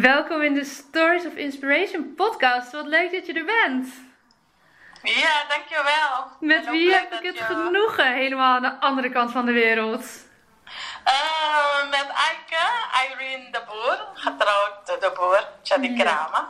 [0.00, 2.72] Welkom in de Stories of Inspiration podcast.
[2.72, 3.94] Wat leuk dat je er bent.
[5.02, 6.26] Ja, dankjewel.
[6.40, 9.52] Met En wie heb ik het je- genoegen helemaal aan de andere kant van de
[9.52, 10.04] wereld?
[11.04, 12.62] Eh, met Eike,
[13.14, 16.04] Irene de Boer, getrouwd de Boer, Chadi Ja.
[16.04, 16.44] Kramer.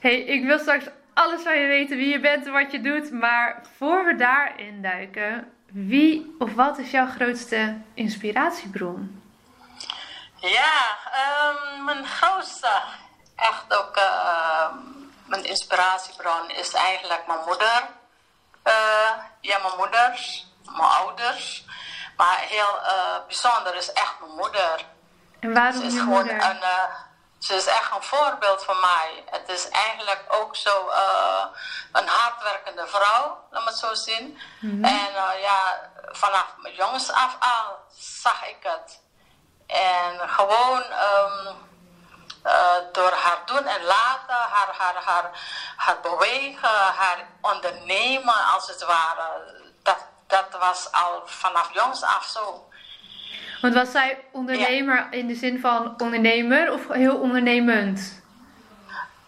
[0.00, 3.10] Hey, ik wil straks alles van je weten, wie je bent en wat je doet.
[3.12, 9.18] Maar voor we daarin duiken, wie of wat is jouw grootste inspiratiebron?
[10.36, 12.82] Ja, ehm, mijn grootste,
[13.36, 14.74] echt ook ehm,
[15.30, 17.88] mijn inspiratiebron is eigenlijk mijn moeder.
[18.62, 19.10] Eh,
[19.40, 21.64] ja, mijn moeders, mijn ouders.
[22.16, 24.84] Maar heel eh, bijzonder is echt mijn moeder.
[25.40, 26.44] En waarom Ze is gewoon moeder?
[26.44, 26.94] een, eh,
[27.38, 29.24] ze is echt een voorbeeld voor mij.
[29.30, 30.88] Het is eigenlijk ook zo
[31.92, 34.38] een hardwerkende vrouw, laat me het zo zien.
[34.60, 34.84] Mhm.
[34.84, 37.72] En ja, vanaf mijn jongens af aan
[38.22, 39.00] zag ik het.
[39.72, 41.54] En gewoon ehm,
[42.42, 45.30] eh, door haar doen en laten, haar, haar, haar,
[45.76, 49.54] haar bewegen, haar ondernemen als het ware.
[49.82, 52.68] Dat, dat was al vanaf jongs af zo.
[53.60, 58.22] Want was zij ondernemer in de zin van ondernemer of heel ondernemend?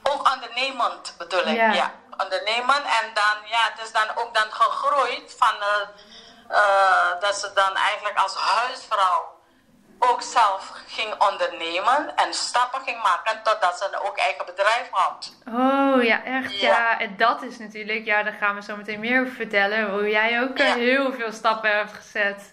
[0.02, 1.72] Ook ondernemend bedoel ik, Ja.
[1.72, 1.90] ja.
[2.18, 5.88] Ondernemen en dan, ja, het is dan ook dan gegroeid van eh,
[6.48, 9.41] eh, dat ze dan eigenlijk als huisvrouw
[10.10, 15.32] ook zelf ging ondernemen en stappen ging maken totdat ze ook eigen bedrijf had.
[15.48, 16.68] Oh ja, echt ja.
[16.68, 16.98] Ja.
[16.98, 19.90] En dat is natuurlijk, ja, daar gaan we zo meteen meer over vertellen.
[19.90, 20.74] Hoe jij ook eh, Ja.
[20.74, 22.52] heel veel stappen hebt gezet.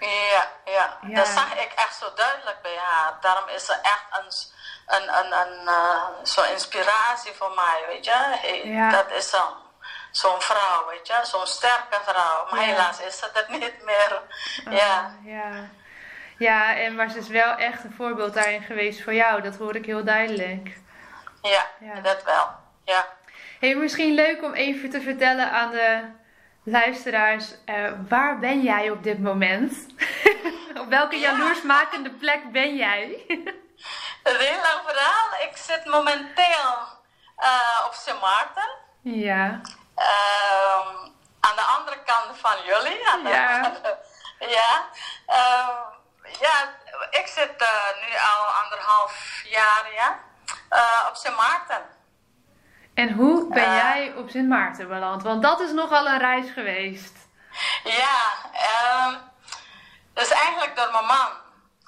[0.00, 1.14] Ja, ja, Ja.
[1.14, 3.12] dat zag ik echt zo duidelijk bij haar.
[3.20, 4.32] Daarom is ze echt een,
[4.96, 8.12] een, een, een eh, zo'n inspiratie voor mij, weet je.
[8.14, 8.90] Hey.
[8.90, 9.64] Dat is zo'n
[10.10, 12.46] zo'n vrouw, weet je, zo'n sterke vrouw.
[12.50, 14.20] Maar helaas is ze dat niet meer.
[14.66, 15.14] Oh, ja.
[15.24, 15.48] Ja,
[16.38, 19.42] en maar ze is wel echt een voorbeeld daarin geweest voor jou.
[19.42, 20.76] Dat hoor ik heel duidelijk.
[21.42, 22.00] Ja, Ja.
[22.00, 22.48] dat wel.
[22.84, 23.06] Ja.
[23.60, 26.02] Hey, misschien leuk om even te vertellen aan de
[26.64, 27.54] luisteraars.
[27.64, 29.86] eh, waar ben jij op dit moment?
[30.80, 31.30] op welke Ja.
[31.30, 33.04] jaloersmakende plek ben jij?
[34.22, 35.48] Een heel lang verhaal.
[35.50, 36.74] Ik zit momenteel
[37.36, 38.68] eh, op Sint Maarten.
[39.02, 39.60] ja.
[39.94, 40.96] Ehm,
[41.40, 43.08] aan de andere kant van jullie.
[43.08, 43.72] Aan de, Ja.
[44.56, 44.84] ja.
[46.40, 46.74] Ja,
[47.10, 47.68] ik zit eh,
[48.08, 50.18] nu al anderhalf jaar ja,
[50.68, 51.82] eh, op Sint Maarten.
[52.94, 53.76] En hoe ben Eh.
[53.76, 55.22] jij op Sint Maarten beland?
[55.22, 57.16] Want dat is nogal een reis geweest.
[57.84, 59.14] Ja, ehm
[60.14, 61.30] dat is eigenlijk door mijn man.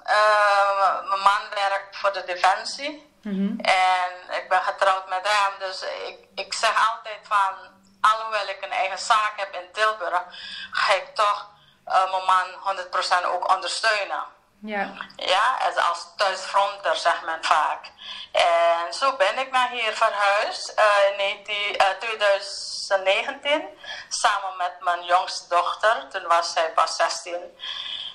[0.03, 3.07] Ehm, mijn man werkt voor de Defensie.
[3.23, 3.59] Mhm.
[3.59, 4.11] En
[4.41, 7.53] ik ben getrouwd met hem, dus ik, ik zeg altijd van,
[8.01, 10.23] alhoewel ik een eigen zaak heb in Tilburg,
[10.71, 11.49] ga ik toch
[11.89, 14.23] eh, mijn man 100% ook ondersteunen.
[14.61, 14.91] Ja.
[15.15, 17.85] Ja, als- als thuisfronter zegt men vaak.
[18.31, 23.79] En zo ben ik naar hier verhuisd eh, in 19, eh, 2019,
[24.09, 26.07] samen met mijn jongste dochter.
[26.09, 27.57] Toen was zij pas 16.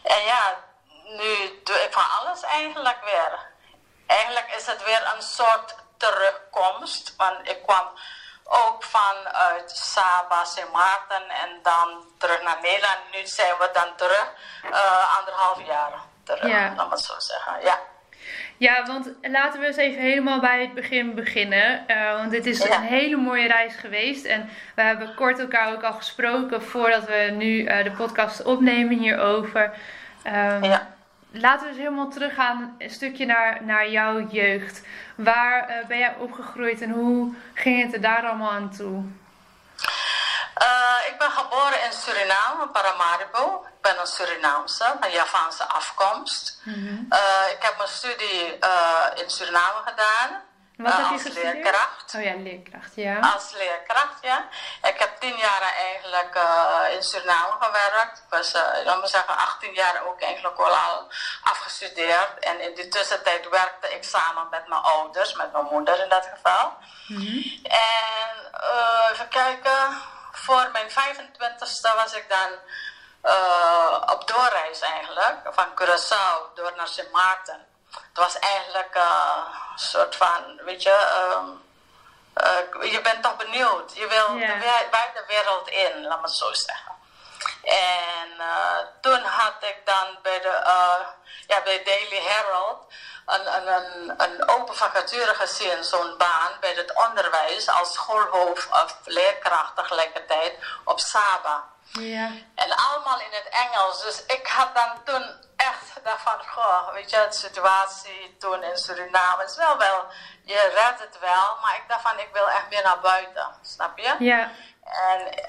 [0.02, 0.54] En ja,
[1.04, 3.38] nu doe ik van alles eigenlijk weer.
[4.06, 7.88] Eigenlijk is het weer een soort terugkomst, want ik kwam
[8.44, 11.88] ook vanuit Saba, Sint Maarten en dan
[12.18, 12.98] terug naar Nederland.
[13.12, 14.32] Nu zijn we dan terug,
[14.70, 15.92] eh, anderhalf jaar
[16.24, 16.72] terug, Ja.
[16.76, 17.52] laat het zo zeggen.
[17.62, 17.78] Ja.
[18.56, 21.88] Ja, want laten we eens even helemaal bij het begin beginnen.
[21.88, 22.76] Eh, want dit is Ja.
[22.76, 24.24] een hele mooie reis geweest.
[24.24, 28.98] En we hebben kort elkaar ook al gesproken voordat we nu eh, de podcast opnemen
[28.98, 29.72] hierover.
[30.22, 30.93] Ehm, Ja.
[31.36, 34.82] Laten we eens helemaal teruggaan, een stukje naar, naar jouw jeugd.
[35.16, 39.04] Waar eh, ben jij opgegroeid en hoe ging het er daar allemaal aan toe?
[40.54, 43.64] Eh, ik ben geboren in Suriname, Paramaribo.
[43.66, 46.60] Ik ben een Surinaamse, van Javaanse afkomst.
[47.08, 48.58] Eh, ik heb mijn studie
[49.22, 50.42] in Suriname gedaan.
[50.76, 51.54] Wat heb je als gestudeerd?
[51.54, 52.14] leerkracht.
[52.14, 53.18] Oh ja, leerkracht, ja.
[53.34, 54.48] Als leerkracht, ja.
[54.82, 58.18] Ik heb tien jaar eigenlijk uh, in Suriname gewerkt.
[58.18, 61.08] Ik was, uh, laten we zeggen, 18 jaar ook eigenlijk al
[61.42, 62.38] afgestudeerd.
[62.38, 66.28] En in die tussentijd werkte ik samen met mijn ouders, met mijn moeder in dat
[66.34, 66.72] geval.
[67.06, 67.60] Mm -hmm.
[67.62, 70.00] En uh, even kijken,
[70.32, 72.50] voor mijn 25ste was ik dan
[74.10, 77.73] op doorreis eigenlijk, van Curaçao door naar Sint Maarten.
[77.94, 79.36] Het was eigenlijk uh,
[79.72, 80.96] een soort van, weet je,
[81.36, 81.62] um,
[82.42, 83.94] uh, je bent toch benieuwd.
[83.94, 84.60] Je wil yeah.
[85.14, 86.92] de wereld in, laat me het zo zeggen.
[87.62, 91.06] En uh, toen had ik dan bij de uh,
[91.46, 92.92] ja, bij Daily Herald
[93.26, 98.96] een, een, een, een open vacature gezien, zo'n baan bij het onderwijs als schoolhoofd of
[99.04, 101.72] leerkracht tegelijkertijd op Saba.
[101.92, 102.30] Ja.
[102.54, 104.02] En allemaal in het Engels.
[104.02, 109.44] Dus ik had dan toen echt daarvan, goh, weet je, de situatie toen in Suriname
[109.44, 110.06] is wel wel,
[110.44, 113.98] je redt het wel, maar ik dacht van, ik wil echt meer naar buiten, snap
[113.98, 114.14] je?
[114.18, 114.50] Ja.
[114.84, 115.44] En,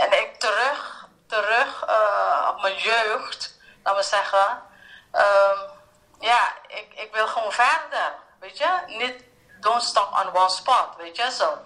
[0.00, 4.62] en ik terug, terug uh, op mijn jeugd, laten we zeggen,
[5.12, 5.70] um,
[6.20, 9.24] ja, ik, ik wil gewoon verder, weet je, niet
[9.60, 11.58] don't stop on one spot, weet je, zo.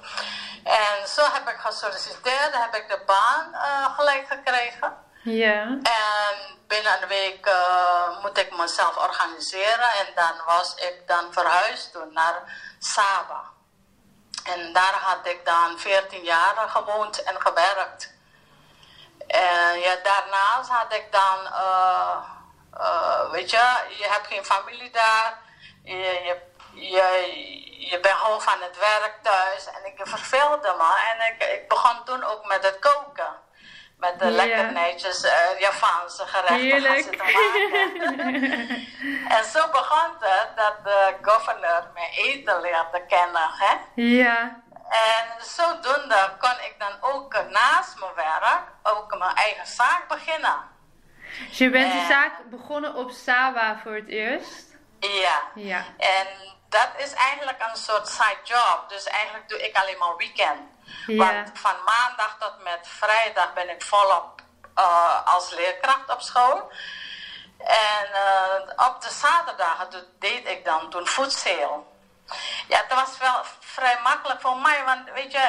[0.65, 4.97] En zo heb ik gesolliciteerd, heb ik de baan uh, gelijk gekregen.
[5.23, 5.63] Ja.
[5.83, 11.93] En binnen een week uh, moet ik mezelf organiseren en dan was ik dan verhuisd
[11.93, 12.43] toen naar
[12.79, 13.43] Saba.
[14.45, 18.13] En daar had ik dan 14 jaar gewoond en gewerkt.
[19.27, 22.17] En ja, daarnaast had ik dan, uh,
[22.81, 25.39] uh, weet je, je hebt geen familie daar.
[25.85, 26.37] Je, je,
[26.75, 27.07] je,
[27.91, 29.67] je bent gewoon van het werk thuis.
[29.67, 31.13] En ik verveelde me.
[31.13, 33.43] En ik, ik begon toen ook met het koken.
[33.99, 34.31] Met de Ja.
[34.31, 38.71] lekkernetjes, uh, Javaanse gerechten gaan zitten maken.
[39.39, 43.51] en zo begon het dat de governor mijn eten leerde kennen.
[43.53, 43.75] Hè?
[43.95, 44.63] Ja.
[44.89, 50.73] En zodoende kon ik dan ook naast mijn werk ook mijn eigen zaak beginnen.
[51.49, 54.77] Dus je bent de zaak begonnen op Saba voor het eerst?
[55.01, 55.43] Ja.
[55.55, 55.85] Ja.
[55.99, 56.27] En
[56.79, 58.85] dat is eigenlijk een soort side job.
[58.89, 60.61] Dus eigenlijk doe ik alleen maar weekend.
[61.07, 61.17] Ja.
[61.17, 64.41] Want van maandag tot met vrijdag ben ik volop
[64.75, 66.73] eh, als leerkracht op school.
[67.59, 69.89] En eh, op de zaterdagen
[70.19, 71.94] deed ik dan toen voedsel.
[72.69, 75.45] Ja, het was wel vrij makkelijk voor mij, want weet je,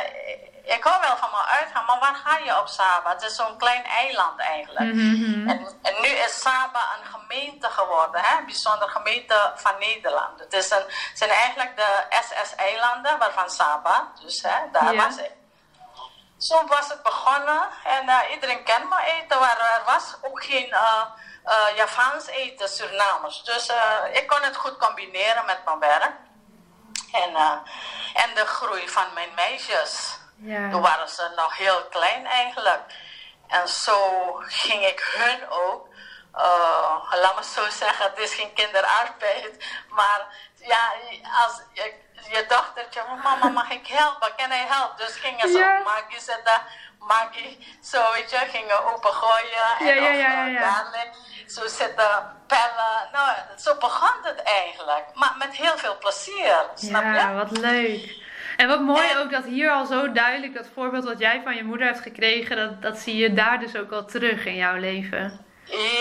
[0.66, 3.10] ik hou wel van me uitgaan, maar waar ga je op Saba?
[3.10, 4.94] Het is zo'n klein eiland eigenlijk.
[4.94, 5.50] Mhm.
[5.50, 8.38] En, en nu is Saba een gemeente geworden, hè?
[8.38, 10.40] een bijzondere gemeente van Nederland.
[10.40, 10.84] Het is een,
[11.14, 15.32] zijn eigenlijk de SS-eilanden waarvan Saba, dus hè, daar was ik.
[16.38, 20.68] Zo was het begonnen en eh, iedereen kent me eten, maar er was ook geen
[20.68, 21.02] uh,
[21.46, 23.44] uh, Javaans eten, Surinamers.
[23.44, 23.72] Dus
[24.12, 26.12] ik kon het goed combineren met mijn werk.
[27.12, 27.52] En, uh,
[28.14, 30.18] en de groei van mijn meisjes.
[30.36, 30.70] Ja.
[30.70, 32.82] Toen waren ze nog heel klein eigenlijk.
[33.48, 34.00] En zo
[34.46, 35.88] ging ik hun ook,
[36.36, 40.22] uh, laat me zo zeggen, het is geen kinderarbeid, maar
[40.56, 40.92] ja,
[41.46, 41.94] als je,
[42.30, 45.06] je dochtertje, mama mag ik helpen, kan hij helpen?
[45.06, 45.78] Dus gingen ze Ja.
[45.78, 46.62] op Maggie zetten,
[47.00, 50.86] Maggie, zo weet je, gingen opengooien en Ja, ja, of, ja, ja, ja.
[51.48, 53.10] Zo zitten pellen.
[53.12, 57.10] Nou, zo begon het eigenlijk, maar met heel veel plezier, snap je?
[57.10, 58.24] Ja, wat leuk.
[58.58, 61.56] En wat mooi En- ook dat hier al zo duidelijk dat voorbeeld wat jij van
[61.56, 64.76] je moeder hebt gekregen, dat, dat zie je daar dus ook al terug in jouw
[64.76, 65.46] leven.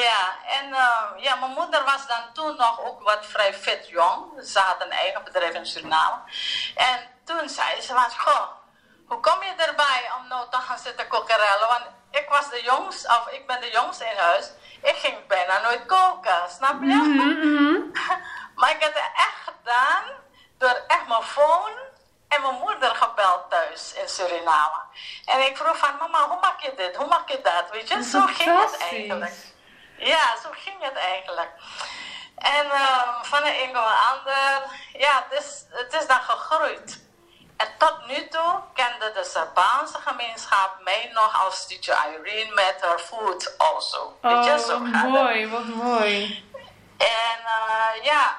[0.03, 4.45] Ja, en uh, ja, mijn moeder was dan toen nog ook wat vrij fit jong.
[4.45, 6.17] Ze had een eigen bedrijf in Suriname.
[6.75, 8.47] En toen zei ze van, goh,
[9.07, 11.69] hoe kom je erbij om nou te gaan zitten kokerellen?
[11.69, 14.51] Want ik was de jongste, of ik ben de jongste in huis.
[14.85, 16.95] Ik ging bijna nooit koken, snap je?
[16.95, 18.01] Mhm.
[18.59, 20.05] maar ik heb het echt gedaan
[20.59, 21.93] door echt mijn phone
[22.29, 24.81] en mijn moeder gebeld thuis in Suriname.
[25.25, 26.97] En ik vroeg van, mama, hoe maak je dit?
[26.97, 27.65] Hoe maak je dat?
[27.71, 29.35] Weet je, zo ging het eigenlijk.
[29.97, 31.51] Ja, zo ging het eigenlijk.
[32.35, 34.63] En uh, van de een de ander,
[34.93, 37.04] ja, het is, het is dan gegroeid.
[37.65, 42.99] En tot nu toe kende de Sabaanse gemeenschap mij nog als teacher Irene met haar
[42.99, 44.17] food also.
[44.21, 45.09] Weet je, Oh, zo het.
[45.09, 46.45] mooi, wat mooi.
[46.99, 48.37] En uh, ja,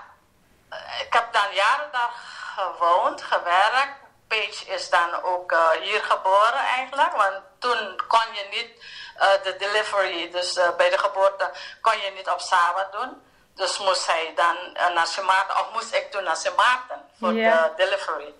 [0.99, 2.11] ik heb dan jaren daar
[2.55, 4.03] gewoond, gewerkt.
[4.27, 8.83] Paige is dan ook uh, hier geboren eigenlijk, want toen kon je niet
[9.17, 11.51] uh, de delivery, dus bij de geboorte
[11.81, 13.21] kon je niet op Saba doen.
[13.55, 14.55] Dus moest hij dan
[14.93, 18.33] naar Sint Maarten, of moest ik toen naar Sint Maarten voor de delivery.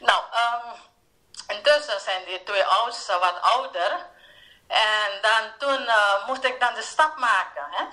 [0.00, 0.80] Nou, um,
[1.56, 4.06] intussen zijn die twee oudsten wat ouder.
[4.68, 7.66] En dan toen uh, moest ik dan de stap maken.
[7.70, 7.84] Hè?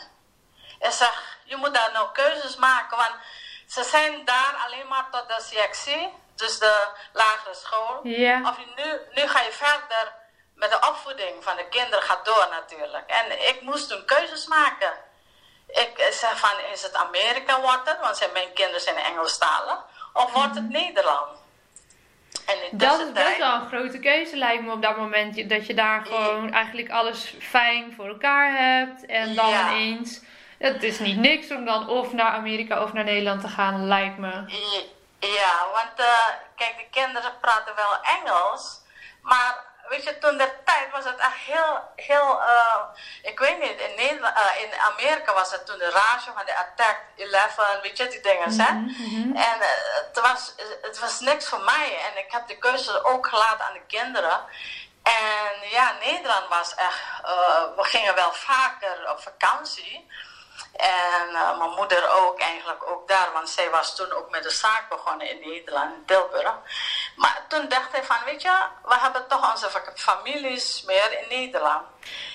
[0.79, 3.13] En zeg, je moet daar nou keuzes maken, want
[3.67, 7.99] ze zijn daar alleen maar tot de CXC, dus de lagere school.
[8.03, 8.41] Ja.
[8.49, 10.13] Of nu, nu ga je verder
[10.55, 13.09] met de opvoeding van de kinderen gaat door natuurlijk.
[13.09, 14.93] En ik moest toen keuzes maken.
[15.67, 17.99] Ik zeg van, is het Amerika wordt het?
[17.99, 19.77] Want zijn- mijn kinderen zijn Engelstalig.
[20.13, 21.39] Of wordt het Nederland?
[22.45, 25.49] En Dat is best wel een grote keuze lijkt me op dat moment.
[25.49, 29.05] Dat je daar gewoon eigenlijk alles fijn voor elkaar hebt.
[29.05, 29.69] En dan Ja.
[29.71, 30.21] ineens...
[30.57, 34.17] Het is niet niks om dan of naar Amerika of naar Nederland te gaan, lijkt
[34.17, 34.29] me.
[35.19, 38.79] Ja, want eh, kijk, de kinderen praten wel Engels,
[39.21, 42.81] maar weet je, toen de tijd was het echt heel, heel, eh,
[43.21, 46.57] ik weet niet, in, Nederland, eh, in Amerika was het toen de ratio van de
[46.57, 48.69] Attack 11, weet je, die dingen, hè?
[49.49, 49.67] En eh,
[50.07, 53.73] het, was, het was niks voor mij en ik heb de keuze ook gelaten aan
[53.73, 54.39] de kinderen.
[55.03, 57.01] En ja, Nederland was echt,
[57.75, 60.11] we gingen wel vaker op vakantie.
[60.75, 64.49] En eh, mijn moeder ook eigenlijk ook daar, want zij was toen ook met de
[64.49, 66.53] zaak begonnen in Nederland, in Tilburg.
[67.15, 71.27] Maar toen dacht hij van, weet je, we hebben toch onze fa- families meer in
[71.29, 71.81] Nederland.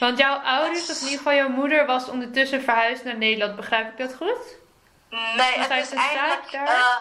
[0.00, 3.56] Want jouw ouders, of in ieder geval jouw moeder, was ondertussen verhuisd naar Nederland.
[3.56, 4.54] Begrijp ik dat goed?
[5.10, 6.66] Nee, het hij is eigenlijk, daar?
[6.66, 6.96] eh,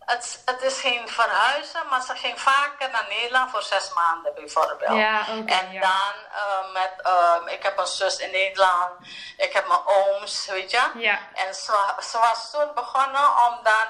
[0.00, 4.96] het, het is geen verhuizen, maar ze ging vaker naar Nederland voor zes maanden bijvoorbeeld.
[4.98, 5.80] Ja, oké, en ja.
[5.80, 8.90] dan eh, met, ehm, ik heb een zus in Nederland,
[9.36, 10.90] ik heb mijn ooms, weet je.
[10.94, 11.18] Ja.
[11.34, 13.86] En ze, ze was toen begonnen om dan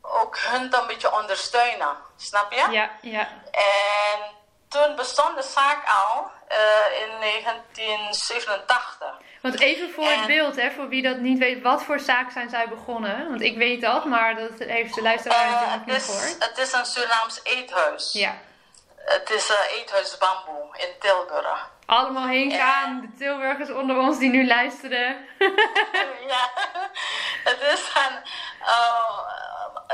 [0.00, 2.66] ook hun een beetje ondersteunen, snap je?
[2.70, 3.28] Ja, ja.
[3.50, 4.38] En
[4.70, 9.08] toen bestond de zaak al eh, in 1987.
[9.42, 12.50] Want even voor het beeld, hè, voor wie dat niet weet, wat voor zaak zijn
[12.50, 13.28] zij begonnen?
[13.28, 16.36] Want ik weet dat, maar dat heeft de luisteraar Eh, natuurlijk het, niet gehoord.
[16.48, 18.12] het is een Surinaams eethuis.
[18.12, 18.38] Ja.
[19.04, 21.70] Het is uh, Eethuis Bamboe in Tilburg.
[21.86, 25.16] Allemaal heen gaan, de Tilburgers onder ons die nu luisteren.
[26.32, 26.50] ja,
[27.50, 28.16] het is een,
[28.60, 29.18] uh,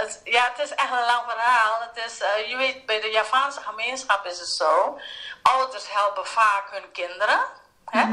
[0.00, 1.80] het, ja, het is echt een lang verhaal.
[1.80, 5.00] Het is, uh, je weet, bij de Javaanse gemeenschap is het zo.
[5.42, 7.40] Ouders helpen vaak hun kinderen.
[7.84, 8.04] Hè?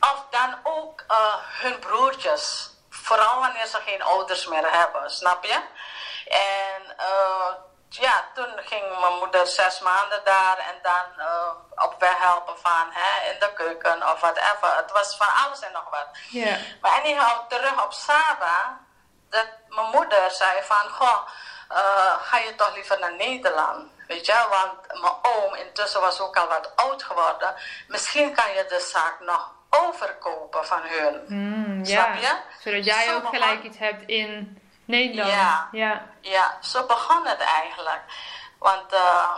[0.00, 2.70] Of dan ook uh, hun broertjes.
[2.90, 5.60] Vooral wanneer ze geen ouders meer hebben, snap je?
[6.28, 7.54] En uh,
[7.88, 12.88] ja, toen ging mijn moeder zes maanden daar en dan uh, op weg helpen van
[12.90, 14.76] hè, in de keuken of whatever.
[14.76, 16.08] Het was van alles en nog wat.
[16.30, 16.56] Ja.
[16.80, 18.80] Maar anyhow, terug op Saba,
[19.36, 21.20] dat mijn moeder zei van, goh,
[21.72, 23.90] uh, ga je toch liever naar Nederland?
[24.06, 27.54] Weet je, want mijn oom intussen was ook al wat oud geworden.
[27.88, 31.24] Misschien kan je de zaak nog overkopen van hun.
[31.26, 32.20] Mm, Snap ja.
[32.20, 32.36] je?
[32.64, 35.30] Zodat jij Zo ook gelijk iets hebt in Nederland.
[35.30, 35.68] Ja.
[35.72, 36.06] ja.
[36.20, 38.00] Ja, zo begon het eigenlijk.
[38.58, 39.30] Want uh,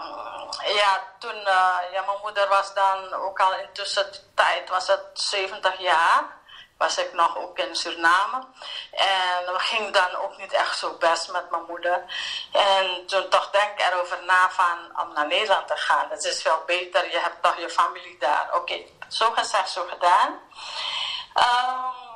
[0.75, 5.79] ja, toen, uh, ja, mijn moeder was dan ook al intussen tijd, was het 70
[5.79, 6.38] jaar.
[6.79, 8.47] Was ik nog ook in Suriname.
[8.91, 12.05] En we gingen dan ook niet echt zo best met mijn moeder.
[12.53, 16.11] En toen toch denk ik erover na van om naar Nederland te gaan.
[16.11, 18.47] Het is veel beter, je hebt toch je familie daar.
[18.47, 20.41] Oké, okay, zo gezegd, zo gedaan.
[21.35, 22.09] Um,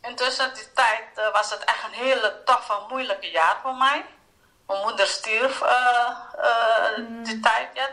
[0.00, 4.04] intussen die tijd uh, was het echt een hele toffe, moeilijke jaar voor mij.
[4.66, 7.24] Mijn moeder stierf uh, uh, mm.
[7.24, 7.88] die tijd, ja,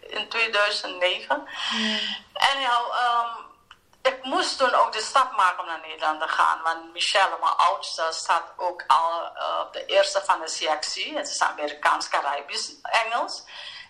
[0.00, 1.48] in 2009.
[1.72, 1.98] Mm.
[2.32, 3.45] En ja, um,
[4.06, 6.62] ik moest toen ook de stap maken om naar Nederland te gaan.
[6.62, 10.94] Want Michelle, mijn oudste, staat ook al op de eerste van de CXC.
[11.14, 13.44] Het is Amerikaans-Caribisch Engels.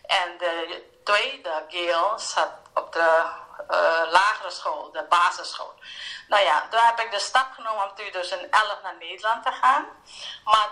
[0.07, 3.23] En de tweede, Gail, zat op de
[4.11, 5.75] lagere school, de basisschool.
[6.29, 9.85] Nou ja, toen heb ik de stap genomen om 2011 naar Nederland te gaan.
[10.45, 10.69] Maar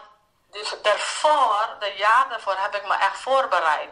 [0.51, 3.91] dus daarvoor, de jaar daarvoor, heb ik me echt voorbereid.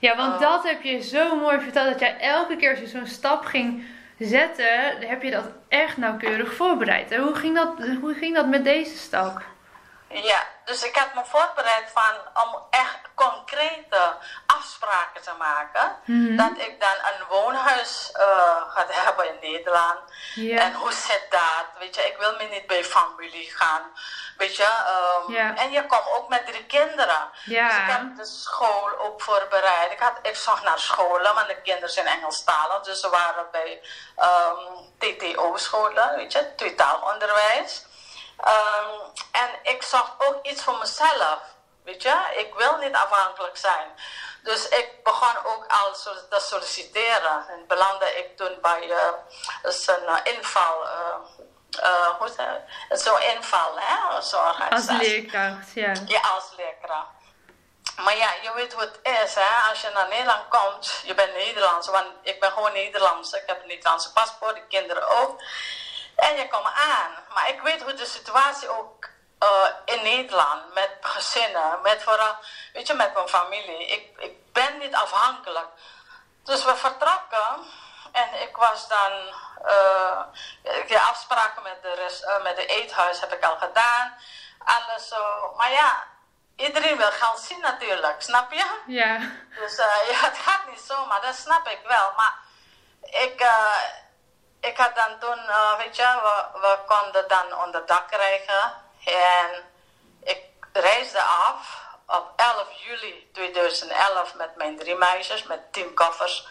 [0.00, 1.90] Ja, want uh, dat heb je zo mooi verteld.
[1.90, 6.54] Dat jij elke keer als je zo'n stap ging zetten, heb je dat echt nauwkeurig
[6.54, 7.10] voorbereid.
[7.10, 9.42] En hoe ging dat, hoe ging dat met deze stap?
[10.08, 15.96] Ja, dus ik heb me voorbereid van om echt concrete afspraken te maken.
[16.04, 16.36] Mm -hmm.
[16.36, 18.22] Dat ik dan een woonhuis uh,
[18.72, 19.98] ga hebben in Nederland.
[20.34, 20.58] Ja.
[20.58, 21.66] En hoe zit dat?
[21.78, 23.82] Weet je, ik wil me niet bij familie gaan.
[24.38, 24.68] Weet je,
[25.26, 25.56] um, ja.
[25.56, 27.30] en je komt ook met drie kinderen.
[27.44, 27.68] Ja.
[27.68, 29.92] Dus ik heb de school ook voorbereid.
[29.92, 32.82] Ik, had, ik zag naar scholen, want de kinderen zijn Engelstalig.
[32.82, 33.80] Dus ze waren bij
[34.18, 37.84] um, TTO-scholen, weet je, tweetaalonderwijs.
[38.40, 41.38] Um, en ik zag ook iets voor mezelf.
[41.84, 43.88] Weet je, ik wil niet afhankelijk zijn.
[44.42, 45.92] Dus ik begon ook al
[46.28, 47.48] te solliciteren.
[47.48, 48.96] En belandde ik toen bij uh,
[49.62, 50.84] een uh, inval.
[50.84, 51.46] Uh,
[51.82, 53.00] uh, hoe het?
[53.00, 54.22] Zo'n inval, hè?
[54.22, 55.92] Zo als leerkracht, ja.
[56.06, 57.06] Ja, als leerkracht.
[57.96, 59.68] Maar ja, je weet hoe het is, hè?
[59.68, 63.32] Als je naar Nederland komt, je bent Nederlands, want ik ben gewoon Nederlands.
[63.32, 65.42] Ik heb een Nederlandse paspoort, de kinderen ook.
[66.16, 67.10] En je komt aan.
[67.34, 69.08] Maar ik weet hoe de situatie ook
[69.42, 72.36] uh, in Nederland met gezinnen, met vooral,
[72.72, 73.86] weet je, met mijn familie.
[73.86, 75.68] Ik, ik ben niet afhankelijk.
[76.44, 77.56] Dus we vertrokken
[78.12, 79.12] en ik was dan,
[79.64, 80.20] uh,
[80.88, 84.16] de afspraken met de, rest, uh, met de eethuis heb ik al gedaan.
[84.64, 86.06] Alles zo, maar ja,
[86.56, 88.66] iedereen wil geld zien natuurlijk, snap je?
[88.86, 89.18] Ja.
[89.58, 92.12] Dus uh, ja, het gaat niet zomaar, dat snap ik wel.
[92.16, 92.34] Maar
[93.00, 93.82] ik, uh,
[94.60, 98.72] ik had dan toen, uh, weet je, we, we konden dan onder dak krijgen.
[99.04, 99.64] En
[100.22, 106.48] ik reisde af op 11 juli 2011 met mijn drie meisjes, met tien koffers.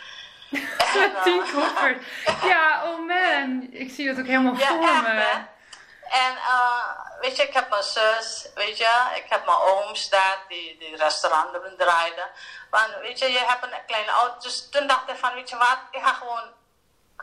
[0.49, 2.05] Met tien koffers?
[2.43, 5.07] Ja, oh man, ik zie het ook helemaal ja, voor echt, me.
[5.07, 5.45] Hè?
[6.09, 10.37] En uh, weet je, ik heb mijn zus, weet je, ik heb mijn ooms daar
[10.47, 12.29] die, die restauranten draaiden.
[12.69, 14.39] Want weet je, je hebt een kleine auto.
[14.39, 16.53] Dus toen dacht ik van, weet je wat, ik ga gewoon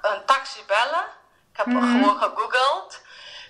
[0.03, 1.05] een taxi bellen.
[1.53, 2.03] Ik heb mm -hmm.
[2.03, 3.01] gewoon gegoogeld.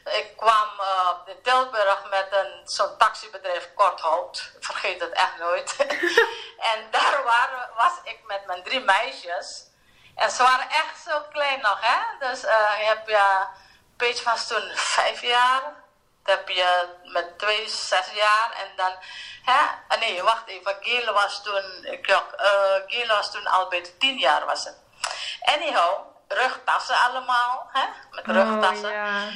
[0.04, 4.50] Ik kwam uh, in Tilburg met een, zo'n taxibedrijf Korthout.
[4.56, 5.76] Ik vergeet het echt nooit.
[6.72, 9.66] en daar waren, was ik met mijn drie meisjes.
[10.14, 12.28] En ze waren echt zo klein nog, hè.
[12.28, 13.52] Dus uh, je hebt ja...
[13.96, 15.62] Peach was toen vijf jaar.
[16.22, 18.50] Dan heb je met twee zes jaar.
[18.62, 18.92] En dan,
[19.42, 19.96] hè?
[19.96, 20.76] Nee, wacht even.
[20.80, 22.18] Gele was toen, ik, uh,
[22.86, 24.76] Gele was toen al bij de tien jaar was het.
[25.40, 27.86] Anyhow, rugtassen allemaal, hè?
[28.10, 28.88] Met rugtassen.
[28.88, 29.30] Oh, ja.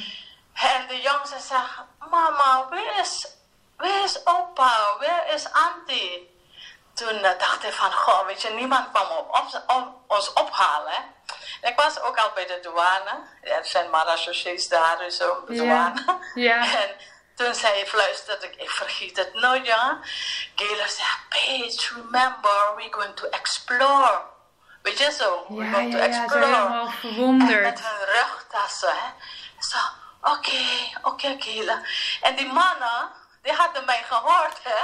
[0.59, 3.27] En de jongens zeggen, mama, waar is,
[3.77, 4.95] waar is opa?
[4.99, 6.37] Waar is auntie?
[6.93, 11.17] Toen uh, dacht ik van, goh, weet je, niemand kwam op, op, op, ons ophalen?
[11.61, 13.19] Ik was ook al bij de douane.
[13.41, 16.19] Er zijn marechaussées daar, zo, de douane.
[16.33, 16.63] Ja.
[16.63, 16.73] ja.
[16.81, 16.95] En
[17.35, 19.99] toen zei fluisterde ik, ik vergeet het nooit, ja.
[20.55, 24.21] Gela zei, Paige, remember, we're going to explore.
[24.81, 25.45] Weet je zo?
[25.49, 26.47] Ja, we're going ja, to explore.
[26.47, 27.51] Ja, helemaal verwonderd.
[27.51, 29.09] En met hun rugtassen, hè.
[29.59, 29.77] Zo,
[30.21, 30.61] oké,
[31.01, 31.81] oké, Gela.
[32.21, 33.11] En die mannen,
[33.41, 34.79] die hadden mij gehoord, hè?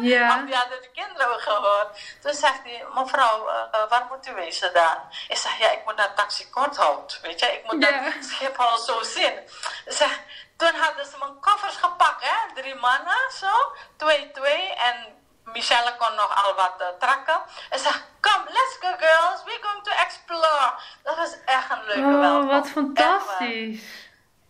[0.00, 0.28] Ja.
[0.38, 1.98] Of die hadden de kinderen gehoord.
[2.22, 4.96] Toen zegt hij, mevrouw, uh, uh, waar moet u wezen dan?
[5.28, 7.46] Ik zeg, ja, ik moet naar Taxi Korthout, weet je?
[7.46, 9.38] Ik moet naar Schiphol zo zien.
[9.86, 10.20] Zeg,
[10.56, 12.54] toen hadden ze mijn koffers gepakt, hè?
[12.62, 13.74] Drie mannen, zo.
[13.96, 14.72] Twee, twee.
[14.74, 14.96] En
[15.44, 17.40] Michelle kon nog al wat uh, trakken.
[17.70, 20.72] En zeg, kom, let's go girls, we're going to explore.
[21.02, 22.48] Dat was echt een leuke Oh, welkom.
[22.48, 23.82] wat fantastisch.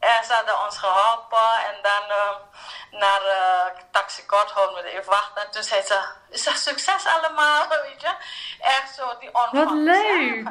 [0.04, 2.36] En ze hadden ons geholpen en dan uh,
[3.00, 5.42] naar uh, Taxi Korthout met even wachten.
[5.42, 5.98] En toen zei ze,
[6.30, 8.12] is dat succes allemaal, weet je?
[8.60, 9.54] Echt zo, die ontvangst.
[9.54, 10.48] Wat leuk.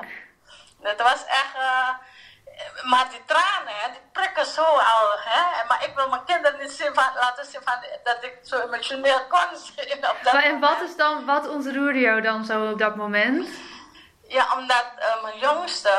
[0.82, 1.90] Het was echt, uh,
[2.84, 5.68] maar die tranen, hè, die prikken zo al, hè.
[5.68, 9.26] Maar ik wil mijn kinderen niet zien van, laten zien van, dat ik zo emotioneel
[9.28, 13.48] kon zijn Maar en wat is dan, wat ontroerde jou dan zo op dat moment?
[14.28, 15.94] Ja, omdat uh, mijn jongste,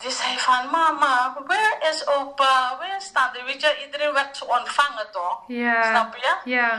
[0.00, 3.42] die zei van, mama, waar is opa, waar staat?
[3.42, 5.42] Weet je, iedereen werd zo ontvangen toch?
[5.46, 5.82] Ja.
[5.82, 6.36] Snap je?
[6.44, 6.70] Ja.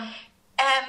[0.56, 0.84] En,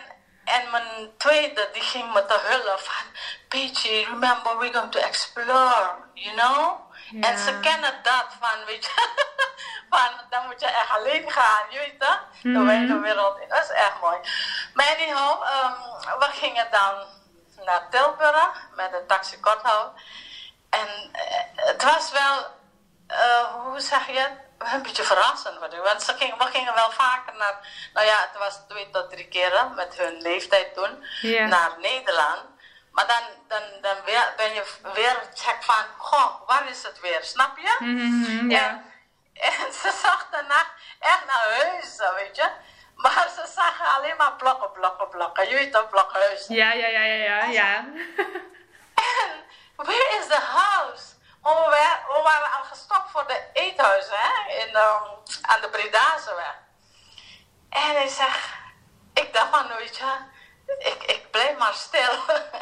[0.44, 3.04] en mijn tweede, die ging me te hullen van,
[3.48, 6.78] Peachy, remember we're going to explore, you know?
[7.10, 7.28] Ja.
[7.28, 9.08] En ze kennen dat van, weet je,
[9.90, 12.18] van, dan moet je echt alleen gaan, je weet dat?
[12.42, 12.66] De Mhm.
[12.66, 14.16] wijde wereld dat is echt mooi.
[14.74, 16.94] Maar anyhow, um, we gingen dan
[17.64, 19.92] naar Tilburg met de taxi Korthout.
[20.80, 22.46] En uh, het was wel,
[23.08, 24.32] uh, hoe zeg je het?
[24.58, 25.58] Een beetje verrassend.
[25.58, 27.56] Want ze gingen, we gingen wel vaker naar,
[27.94, 31.04] nou ja, het was twee tot drie keren met hun leeftijd toen,
[31.48, 32.42] naar Nederland.
[32.92, 37.24] Maar dan, dan, dan weer, ben je weer check van, goh, waar is het weer?
[37.24, 37.84] Snap je?
[38.48, 38.68] Ja.
[38.68, 38.84] En,
[39.66, 40.66] en ze zag daarna
[40.98, 42.48] echt naar huizen, weet je.
[42.94, 45.48] Maar ze zagen alleen maar blokken, blokken, blokken.
[45.48, 46.54] Je weet toch, blokhuizen.
[46.54, 47.84] Ja, ja, ja, ja, ja, ja.
[49.84, 51.04] Where is the house?
[51.42, 54.54] Maar we, waren, we waren al gestopt voor de eethuizen, hè?
[54.62, 55.02] In, um,
[55.42, 56.56] aan de Bredazeweg.
[57.68, 58.48] En hij zegt,
[59.14, 60.12] ik dacht van, weet je,
[60.78, 62.14] ik, ik bleef maar stil.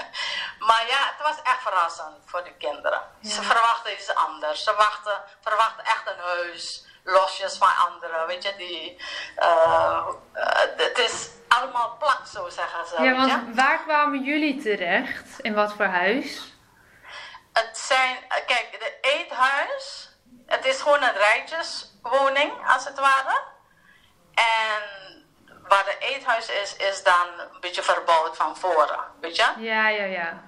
[0.68, 3.02] maar ja, het was echt verrassend voor de kinderen.
[3.20, 3.30] Ja.
[3.30, 4.64] Ze verwachten iets anders.
[4.64, 9.02] Ze wachten, verwachten echt een huis, losjes van anderen, weet je, die...
[9.38, 15.38] Uh, uh, het is allemaal plat, zo zeggen ze, Ja, want waar kwamen jullie terecht?
[15.38, 16.52] In wat voor huis?
[17.60, 20.08] Het zijn, eh, kijk, de eethuis,
[20.46, 23.40] het is gewoon een rijtjeswoning, als het ware.
[24.34, 24.82] En
[25.68, 29.46] waar de eethuis is, is dan een beetje verbouwd van voren, weet je?
[29.58, 30.42] Ja, ja, ja.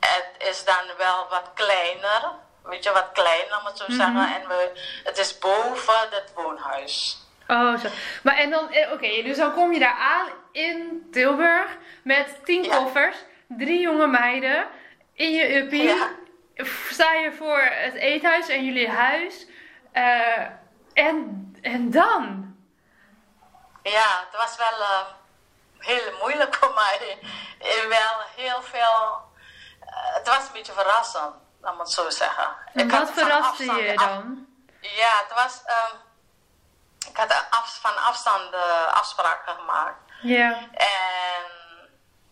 [0.00, 4.00] Het is dan wel wat kleiner, weet je, wat kleiner, om het zo te Mhm.
[4.00, 4.42] zeggen.
[4.42, 4.70] En we,
[5.04, 7.22] het is boven het woonhuis.
[7.48, 7.88] Oh, zo.
[8.22, 12.62] Maar en dan, eh, oké, dus dan kom je daar aan in Tilburg met tien
[12.64, 12.76] Ja.
[12.76, 13.16] koffers,
[13.48, 14.66] drie jonge meiden
[15.14, 15.82] in je uppie.
[15.82, 16.08] Ja.
[16.90, 19.46] Sta je voor het eethuis en jullie huis.
[19.92, 20.46] eh,
[20.92, 22.42] en, en dan?
[23.82, 25.00] ja, het was wel uh,
[25.78, 27.18] heel moeilijk voor mij.
[27.88, 29.22] wel heel veel.
[29.84, 32.56] Uh, het was een beetje verrassend, laat het zo zeggen.
[32.74, 34.46] En wat verraste je dan?
[34.80, 35.62] Ja, het was.
[35.66, 35.98] Uh,
[37.10, 38.54] ik had af, van afstand
[38.90, 39.96] afspraken gemaakt.
[40.22, 40.58] Ja.
[40.72, 41.44] En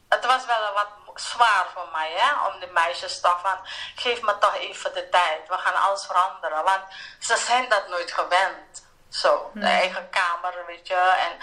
[0.08, 3.58] het was wel wat zwaar voor mij, hè, om de meisjes toch van,
[3.94, 6.64] geef me toch even de tijd, we gaan alles veranderen.
[6.64, 6.82] Want
[7.20, 10.94] ze zijn dat nooit gewend, zo, de eigen kamer, weet je.
[10.94, 11.38] En,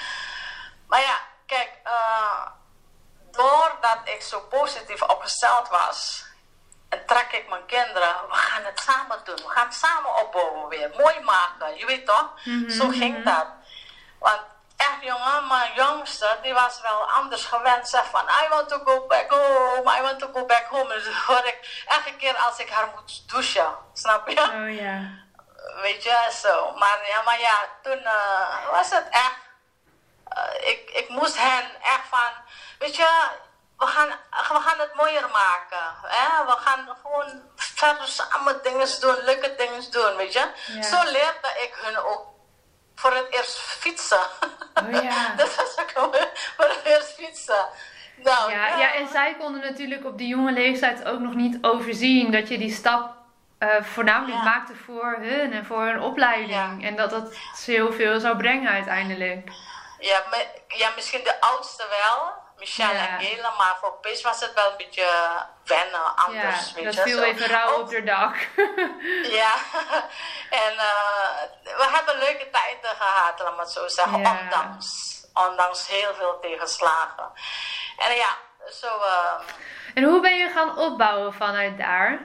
[0.88, 2.46] maar ja, kijk, uh,
[3.32, 6.28] doordat ik zo positief opgesteld was,
[6.90, 10.70] en trek ik mijn kinderen, we gaan het samen doen, we gaan het samen opbouwen
[10.70, 12.32] weer, mooi maken, je weet toch?
[12.44, 13.24] Mhm, zo ging mhm.
[13.24, 13.48] dat.
[14.20, 14.42] Want
[14.80, 17.90] echt jongen, mijn jongste, die was wel anders gewend.
[17.90, 20.94] Zeg van, I want to go back home, I want to go back home.
[20.94, 24.42] Dus hoor ik elke keer als ik haar moet douchen, snap je?
[24.42, 25.00] Oh ja.
[25.82, 26.74] Weet je, zo.
[26.76, 29.40] Maar ja, maar ja toen uh, was het echt,
[30.38, 32.32] uh, ik, ik moest hen echt van,
[32.80, 33.28] weet je,
[33.78, 35.96] we gaan, we gaan het mooier maken.
[36.02, 36.46] Hè?
[36.46, 40.52] We gaan gewoon verder samen dingen doen, leuke dingen doen, weet je.
[40.68, 40.82] Ja.
[40.84, 42.39] Zo leerde ik hun ook
[43.00, 44.20] voor het eerst fietsen.
[44.84, 45.34] Oh ja.
[45.38, 46.16] dat was ook
[46.56, 47.66] voor het eerst fietsen.
[48.16, 52.32] Nou, ja, ja, en zij konden natuurlijk op die jonge leeftijd ook nog niet overzien
[52.32, 53.16] dat je die stap
[53.60, 56.86] uh, voornamelijk maakte voor hun en voor hun opleiding.
[56.86, 59.50] En dat dat heel veel zou brengen uiteindelijk.
[60.00, 62.34] Ja, maar, ja, misschien de oudste wel.
[62.60, 65.08] Michelle en Gele, maar voor Pis was het wel een beetje
[65.66, 66.70] wennen, anders.
[66.70, 68.36] Ja, weet dat viel even rauw op de dak.
[69.40, 69.54] ja,
[70.66, 74.88] en uh, we hebben leuke tijden gehad, laat maar zo zeggen, ondanks,
[75.34, 77.32] ondanks heel veel tegenslagen.
[77.98, 78.38] En ja,
[78.72, 78.88] zo...
[78.98, 79.40] Uh,
[79.94, 82.20] en hoe ben je gaan opbouwen vanuit daar?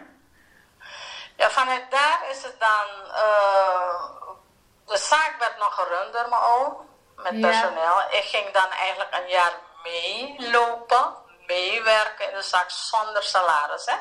[1.36, 3.06] Ja, vanuit daar is het dan...
[3.06, 4.22] Uh,
[4.86, 8.00] de zaak werd nog gerund door mijn oom, met personeel.
[8.10, 9.52] Ik ging dan eigenlijk een jaar
[9.84, 11.14] meelopen,
[11.46, 13.86] meewerken in de zaak zonder salaris.
[13.86, 13.96] Hè?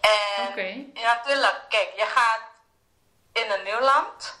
[0.00, 0.90] En okay.
[0.94, 2.40] natuurlijk, kijk, je gaat
[3.32, 4.38] in een nieuw land,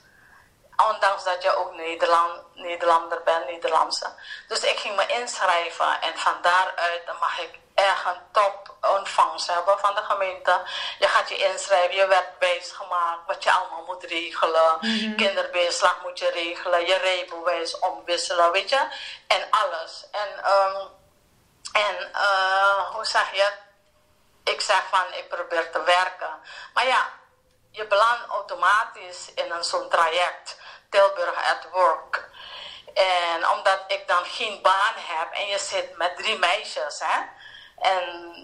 [0.88, 4.12] ondanks dat je ook Nederland, Nederlander bent, Nederlandse.
[4.48, 9.78] Dus ik ging me inschrijven en van daaruit mag ik echt een top ontvangst hebben
[9.78, 10.60] van de gemeente.
[10.98, 14.78] Je gaat je inschrijven, je werd bezig gemaakt, wat je allemaal moet regelen.
[14.80, 15.14] Mm
[16.02, 18.88] moet je regelen, je rijbewijs omwisselen, weet je.
[19.26, 20.06] En alles.
[20.10, 20.88] En, um,
[21.72, 23.52] en uh, hoe zeg je
[24.44, 26.40] Ik zeg van, ik probeer te werken.
[26.74, 27.10] Maar ja,
[27.70, 30.58] je belandt automatisch in een zo'n traject.
[30.90, 32.28] Tilburg at Work.
[32.94, 37.20] En omdat ik dan geen baan heb en je zit met drie meisjes, hè.
[37.78, 38.34] En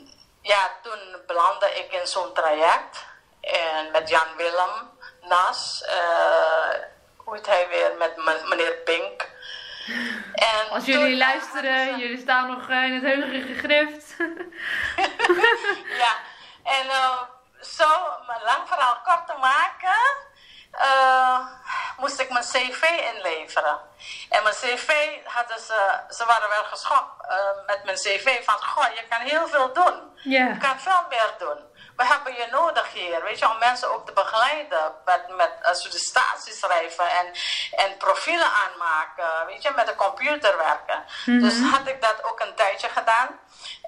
[0.43, 3.07] ja, toen belandde ik in zo'n traject.
[3.41, 4.91] En met Jan Willem
[5.21, 5.85] Nas.
[5.87, 6.81] Uh,
[7.17, 7.93] hoe heet hij weer?
[7.99, 8.17] Met
[8.49, 9.31] meneer Pink.
[10.33, 14.17] En Als jullie luisteren, jullie staan nog eh, in het heugige gegrift.
[16.03, 16.17] ja,
[16.63, 17.23] en uh,
[17.61, 17.89] zo,
[18.27, 20.17] lang verhaal kort te maken,
[20.73, 21.39] uh,
[21.97, 22.83] moest ik mijn cv
[23.15, 23.81] inleveren.
[24.29, 24.93] En mijn cv
[25.25, 29.49] hadden ze, ze waren wel geschokt uh, met mijn cv van, goh, je kan heel
[29.49, 30.11] veel doen.
[30.15, 30.49] Yeah.
[30.49, 31.71] Je kan veel meer doen.
[31.97, 35.73] We hebben je nodig hier, weet je, om mensen ook te begeleiden met, met uh,
[35.73, 37.27] sollicitaties schrijven en,
[37.71, 40.99] en profielen aanmaken, weet je, met de computer werken.
[40.99, 41.49] Mm -hmm.
[41.49, 43.29] Dus had ik dat ook een tijdje gedaan.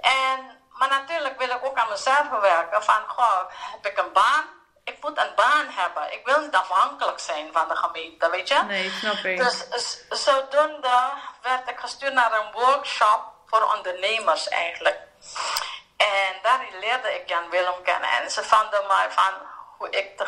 [0.01, 3.41] En, maar natuurlijk wil ik ook aan mezelf werken van, goh,
[3.73, 4.45] heb ik een baan?
[4.85, 6.13] Ik moet een baan hebben.
[6.13, 8.63] Ik wil niet afhankelijk zijn van de gemeente, weet je?
[8.67, 9.39] Nee, snap ik.
[9.39, 11.11] Dus zodoende
[11.43, 14.99] werd ik gestuurd naar een workshop voor ondernemers eigenlijk.
[15.97, 18.11] En daar leerde ik Jan Willem kennen.
[18.11, 19.33] En ze vonden mij van
[19.77, 20.27] hoe ik, te,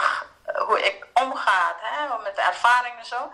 [0.67, 3.31] hoe ik omga hè, met de ervaring en zo.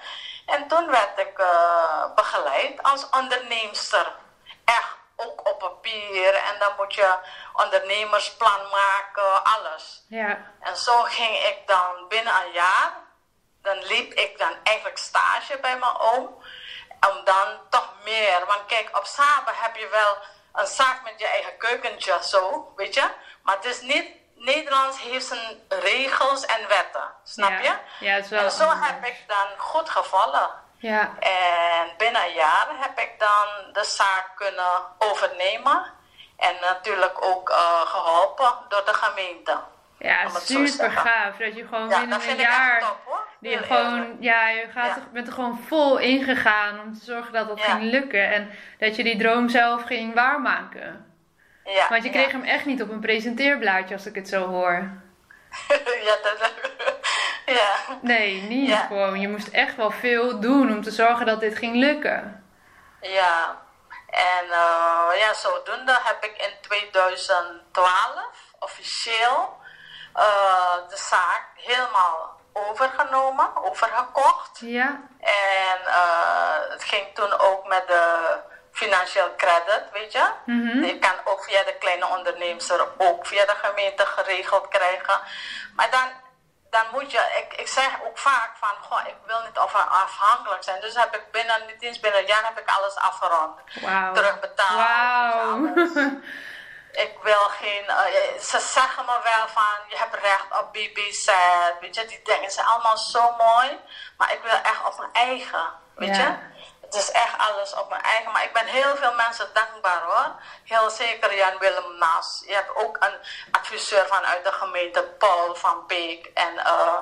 [0.46, 4.12] En toen werd ik uh, begeleid als onderneemster.
[4.64, 6.34] Echt ook op papier.
[6.34, 7.16] En dan moet je
[7.52, 10.04] ondernemersplan maken, alles.
[10.08, 10.38] Ja.
[10.60, 12.92] En zo ging ik dan binnen een jaar,
[13.62, 16.42] dan liep ik dan eigenlijk stage bij mijn oom.
[17.10, 20.16] Om dan toch meer, want kijk, op Samen heb je wel
[20.52, 23.10] een zaak met je eigen keukentje, zo, weet je.
[23.42, 27.74] Maar het is niet, Nederlands heeft zijn regels en wetten, snap je?
[28.00, 30.50] Ja, wel en zo heb ik dan goed gevallen.
[30.78, 31.18] Ja.
[31.18, 36.00] En binnen een jaar heb ik dan de zaak kunnen overnemen.
[36.42, 39.56] En natuurlijk ook uh, geholpen door de gemeente.
[39.98, 41.36] Ja, super gaaf.
[41.36, 42.80] Dat je gewoon binnen een jaar.
[42.80, 47.32] Top, je gewoon, ja, je gaat Er, bent er gewoon vol ingegaan om te zorgen
[47.32, 48.32] dat dat ging lukken.
[48.32, 51.14] En dat je die droom zelf ging waarmaken.
[51.64, 54.90] Ja, Want je kreeg hem echt niet op een presenteerblaadje als ik het zo hoor.
[56.06, 56.52] ja, dat,
[57.56, 57.74] ja.
[58.00, 59.20] Nee, niet gewoon.
[59.20, 62.44] Je moest echt wel veel doen om te zorgen dat dit ging lukken.
[63.00, 63.62] Ja,
[64.12, 67.90] en uh, ja, zodoende heb ik in 2012
[68.58, 69.60] officieel
[70.16, 74.58] uh, de zaak helemaal overgenomen, overgekocht.
[74.60, 75.00] Ja.
[75.20, 78.36] En uh, het ging toen ook met de
[78.72, 80.24] financieel credit, weet je.
[80.46, 80.84] Mhm.
[80.84, 85.20] Je kan ook via de kleine ondernemers ook via de gemeente geregeld krijgen.
[85.74, 86.08] Maar dan,
[86.72, 89.58] dan moet je, ik, ik zeg ook vaak van, goh, ik wil niet
[89.88, 90.80] afhankelijk zijn.
[90.80, 93.60] Dus heb ik binnen, niet eens binnen een jaar heb ik alles afgerond.
[93.80, 94.12] Wauw.
[94.12, 94.78] Terugbetaald.
[94.78, 95.92] Je, alles.
[97.04, 101.30] ik wil geen, uh, ze zeggen me wel van, je hebt recht op BBZ,
[101.80, 103.80] weet je, die dingen zijn allemaal zo mooi,
[104.16, 106.34] maar ik wil echt op mijn eigen, weet je.
[106.92, 110.34] Het is echt alles op mijn eigen, maar ik ben heel veel mensen dankbaar hoor.
[110.64, 112.42] Heel zeker Jan Willem Nas.
[112.46, 113.18] Je hebt ook een
[113.50, 116.98] adviseur vanuit de gemeente, Paul van Beek en uh,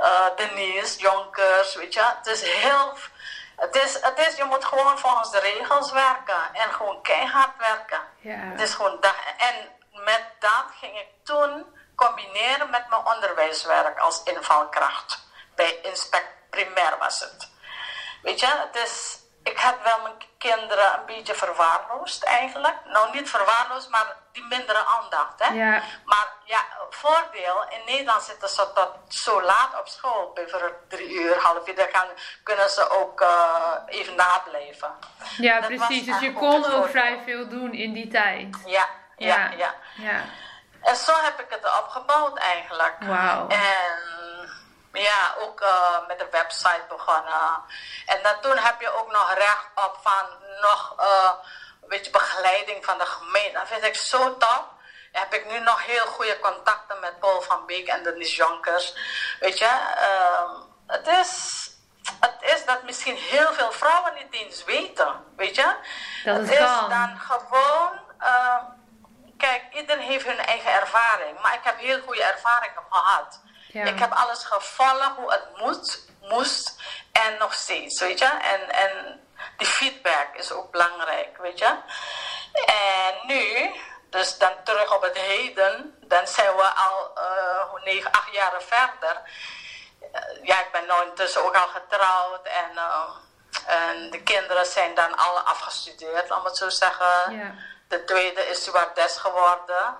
[0.00, 2.02] uh, Denise Jonkers, weet je.
[2.16, 2.96] Het is heel,
[3.56, 8.00] het is, het is, je moet gewoon volgens de regels werken en gewoon keihard werken.
[8.20, 8.36] Ja.
[8.36, 9.16] Het is gewoon dag.
[9.38, 15.26] En met dat ging ik toen combineren met mijn onderwijswerk als invalkracht.
[15.54, 17.52] Bij Inspect Primair was het.
[18.22, 22.74] Weet je, het is, ik had wel mijn kinderen een beetje verwaarloosd eigenlijk.
[22.84, 25.34] Nou, niet verwaarloosd, maar die mindere aandacht.
[25.38, 25.54] Hè?
[25.54, 25.82] Ja.
[26.04, 31.38] Maar ja, voordeel, in Nederland zitten ze tot zo laat op school, bijvoorbeeld drie uur,
[31.38, 32.06] half uur, dan
[32.42, 34.90] kunnen ze ook uh, even nablijven.
[35.36, 36.06] Ja, Dat precies.
[36.06, 38.56] Dus je kon ook vrij veel doen in die tijd.
[38.66, 39.74] Ja, ja, ja.
[39.96, 40.24] ja.
[40.82, 42.96] En zo heb ik het opgebouwd eigenlijk.
[43.00, 43.48] Wauw.
[43.48, 44.14] En
[45.02, 47.62] ja, ook uh, met de website begonnen.
[48.06, 50.26] En dan toen heb je ook nog recht op van
[50.60, 51.30] nog uh,
[51.82, 53.58] een beetje begeleiding van de gemeente.
[53.58, 54.72] Dat vind ik zo top.
[55.12, 58.94] Dan heb ik nu nog heel goede contacten met Paul van Beek en Denise Jonkers.
[59.40, 61.62] Weet je, uh, het is...
[62.20, 65.76] Het is dat misschien heel veel vrouwen niet eens weten, weet je.
[66.24, 68.56] Dat het het is dan gewoon uh,
[69.38, 71.40] kijk, iedereen heeft hun eigen ervaring.
[71.40, 73.40] Maar ik heb heel goede ervaringen gehad.
[73.74, 73.84] Ja.
[73.84, 76.74] Ik heb alles gevolgd hoe het moet, moest
[77.12, 78.24] en nog steeds, weet je.
[78.24, 79.20] En, en
[79.56, 81.76] die feedback is ook belangrijk, weet je.
[82.66, 83.74] En nu,
[84.10, 89.20] dus dan terug op het heden, dan zijn we al uh, negen, acht jaren verder.
[90.00, 93.10] Uh, ja, ik ben nu intussen ook al getrouwd en, uh,
[93.66, 97.36] en de kinderen zijn dan alle afgestudeerd, laat me het zo zeggen.
[97.36, 97.54] Ja.
[97.88, 99.96] De tweede is stewardess geworden.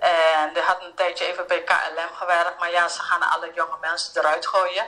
[0.00, 3.76] En die had een tijdje even bij KLM gewerkt, maar ja, ze gaan alle jonge
[3.80, 4.84] mensen eruit gooien.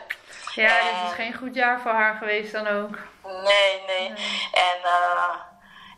[0.54, 2.96] Ja, En- dit is geen goed jaar voor haar geweest dan ook.
[3.22, 4.08] Nee, nee.
[4.52, 5.34] En, uh,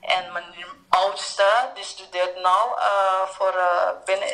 [0.01, 0.55] en mijn
[0.89, 4.29] oudste, die studeert nou uh, voor uh, binnen,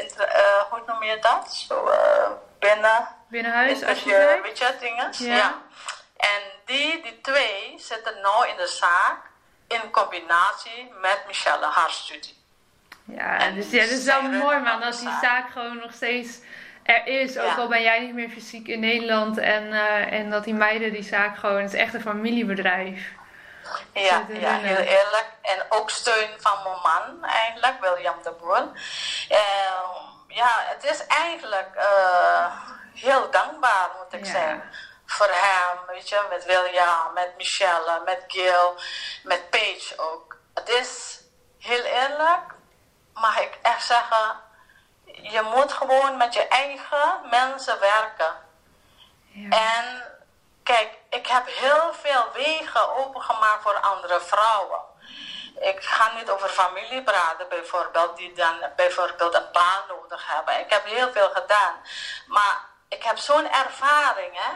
[0.70, 1.54] hoe noem je dat?
[1.68, 1.90] Zo,
[2.58, 5.10] binnen, Binnenhuis, als je weet je, dingen.
[5.18, 5.62] Ja.
[6.16, 9.16] En die, die twee zitten nou in de zaak
[9.68, 12.44] in combinatie met Michelle, haar studie.
[13.06, 15.50] Ja, En dus ja, dat is wel mooi man, de die zaak.
[15.50, 16.38] gewoon nog steeds
[16.82, 17.38] er is.
[17.38, 17.54] Ook Ja.
[17.54, 21.02] al ben jij niet meer fysiek in Nederland en, eh, en dat die meiden die
[21.02, 23.10] zaak gewoon, het is echt een familiebedrijf.
[23.92, 25.26] Ja, ja, heel eerlijk.
[25.42, 28.68] En ook steun van mijn man eigenlijk, William de Boer.
[29.30, 29.38] Uh,
[30.28, 32.46] ja, het is eigenlijk uh,
[32.94, 34.32] heel dankbaar, moet ik Ja.
[34.32, 34.62] zeggen.
[35.06, 38.74] Voor hem, weet je, met William, met Michelle, met Gil,
[39.24, 40.36] met Paige ook.
[40.54, 41.20] Het is
[41.58, 42.54] heel eerlijk,
[43.20, 44.40] mag ik echt zeggen,
[45.05, 48.35] je moet gewoon met je eigen mensen werken.
[49.26, 49.48] Ja.
[49.50, 50.02] En
[50.62, 54.81] kijk, ik heb heel veel wegen opengemaakt voor andere vrouwen.
[55.61, 60.61] Ik ga niet over familie praten, bijvoorbeeld, die dan bijvoorbeeld een baan nodig hebben.
[60.61, 61.74] Ik heb heel veel gedaan.
[62.26, 64.52] Maar ik heb zo'n ervaring, hè.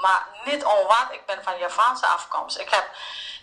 [0.00, 2.58] Maar niet om wat, ik ben van Javaanse afkomst.
[2.58, 2.84] Ik heb,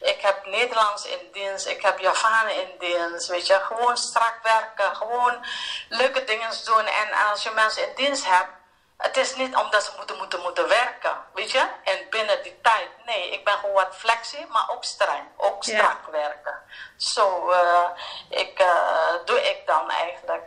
[0.01, 3.53] ik heb Nederlands in dienst, ik heb Javanen in dienst, weet je.
[3.53, 5.45] Gewoon strak werken, gewoon
[5.89, 6.85] leuke dingen doen.
[6.85, 8.49] En als je mensen in dienst hebt,
[8.97, 11.67] het is niet omdat ze moeten, moeten, moeten werken, weet je.
[11.83, 16.07] En binnen die tijd, nee, ik ben gewoon wat flexie, maar ook streng, ook strak
[16.11, 16.59] werken.
[16.95, 17.89] Zo uh,
[18.29, 20.43] ik, uh, doe ik dan eigenlijk.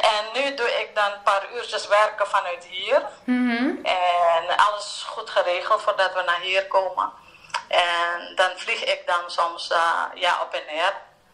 [0.00, 3.02] En nu doe ik dan een paar uurtjes werken vanuit hier.
[3.24, 3.86] Mhm.
[3.86, 7.12] En alles goed geregeld voordat we naar hier komen.
[7.68, 10.92] En dan vlieg ik dan soms uh, ja, op en neer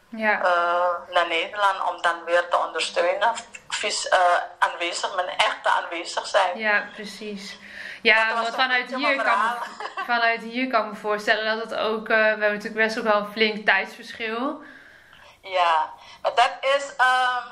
[0.08, 0.40] Ja.
[0.40, 3.32] uh, naar Nederland om dan weer te ondersteunen.
[3.68, 4.18] Vis, uh,
[4.58, 6.58] aanwezig, mijn echte aanwezig zijn.
[6.58, 7.58] Ja, precies.
[8.02, 9.50] Ja, want vanuit hier, kan me,
[10.06, 12.08] vanuit hier kan ik me voorstellen dat het ook...
[12.08, 14.62] eh, we hebben natuurlijk best ook wel een flink tijdsverschil.
[15.44, 17.44] Ja, maar dat is, um,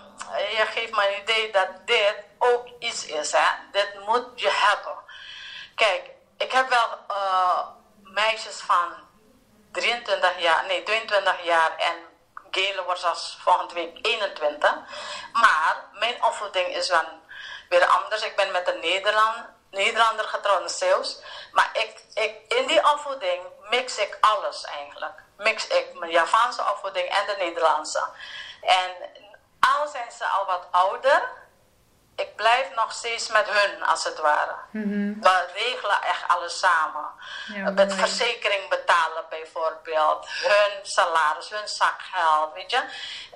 [0.56, 3.48] je geeft me een idee dat dit ook iets is, hè.
[3.72, 4.96] Dit moet je hebben.
[5.74, 7.66] Kijk, ik heb wel uh,
[8.02, 8.94] meisjes van
[9.72, 11.96] 23 jaar, nee 22 jaar en
[12.50, 14.74] Gele wordt zelfs volgende week 21.
[15.32, 17.06] Maar mijn opvoeding is dan
[17.68, 18.22] weer anders.
[18.22, 19.36] Ik ben met een Nederland,
[19.72, 21.18] Nederlander getrouwd in Zeeuws.
[21.52, 25.22] Maar ik, ik, in die opvoeding mix ik alles eigenlijk.
[25.36, 28.08] Mix ik mijn Javaanse opvoeding en de Nederlandse.
[28.60, 28.90] En
[29.60, 31.28] al zijn ze al wat ouder,
[32.22, 34.54] ik blijf nog steeds met hun, als het ware.
[34.70, 35.20] Mhm.
[35.20, 37.10] We regelen echt alles samen.
[37.46, 40.26] Ja, met verzekering betalen bijvoorbeeld.
[40.28, 42.82] Hun salaris, hun zakgeld, weet je.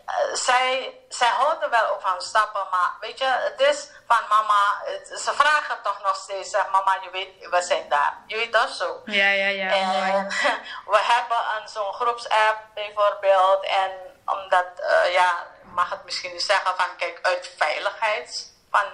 [0.06, 4.82] Eh, zij, zij houden wel ook van stappen, maar weet je, het is van mama,
[4.84, 8.16] het- ze vragen toch nog steeds, zeg mama, je weet, we zijn daar.
[8.26, 9.00] Je weet dat zo.
[9.04, 9.70] Ja, ja, ja.
[9.72, 10.28] En
[10.92, 13.64] we hebben een zo'n groepsapp bijvoorbeeld.
[13.64, 13.90] En
[14.26, 18.84] omdat, eh, ja, mag het misschien niet zeggen van kijk, uit veiligheid van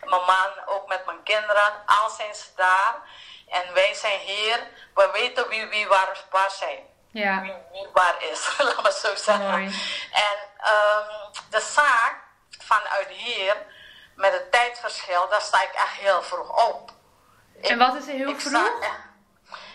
[0.00, 2.94] mijn man, ook met mijn kinderen, al zijn ze daar.
[3.48, 4.60] En wij zijn hier,
[4.94, 6.78] we weten wie, wie waar, waar zijn.
[7.10, 7.40] Ja.
[7.40, 9.50] Wie, wie waar is, laat me zo zeggen.
[9.50, 9.64] Mooi.
[10.12, 12.16] En ehm, de zaak
[12.58, 13.56] vanuit hier,
[14.14, 16.90] met het tijdverschil, daar sta ik echt heel vroeg op.
[17.62, 18.70] En wat is er heel vroeg?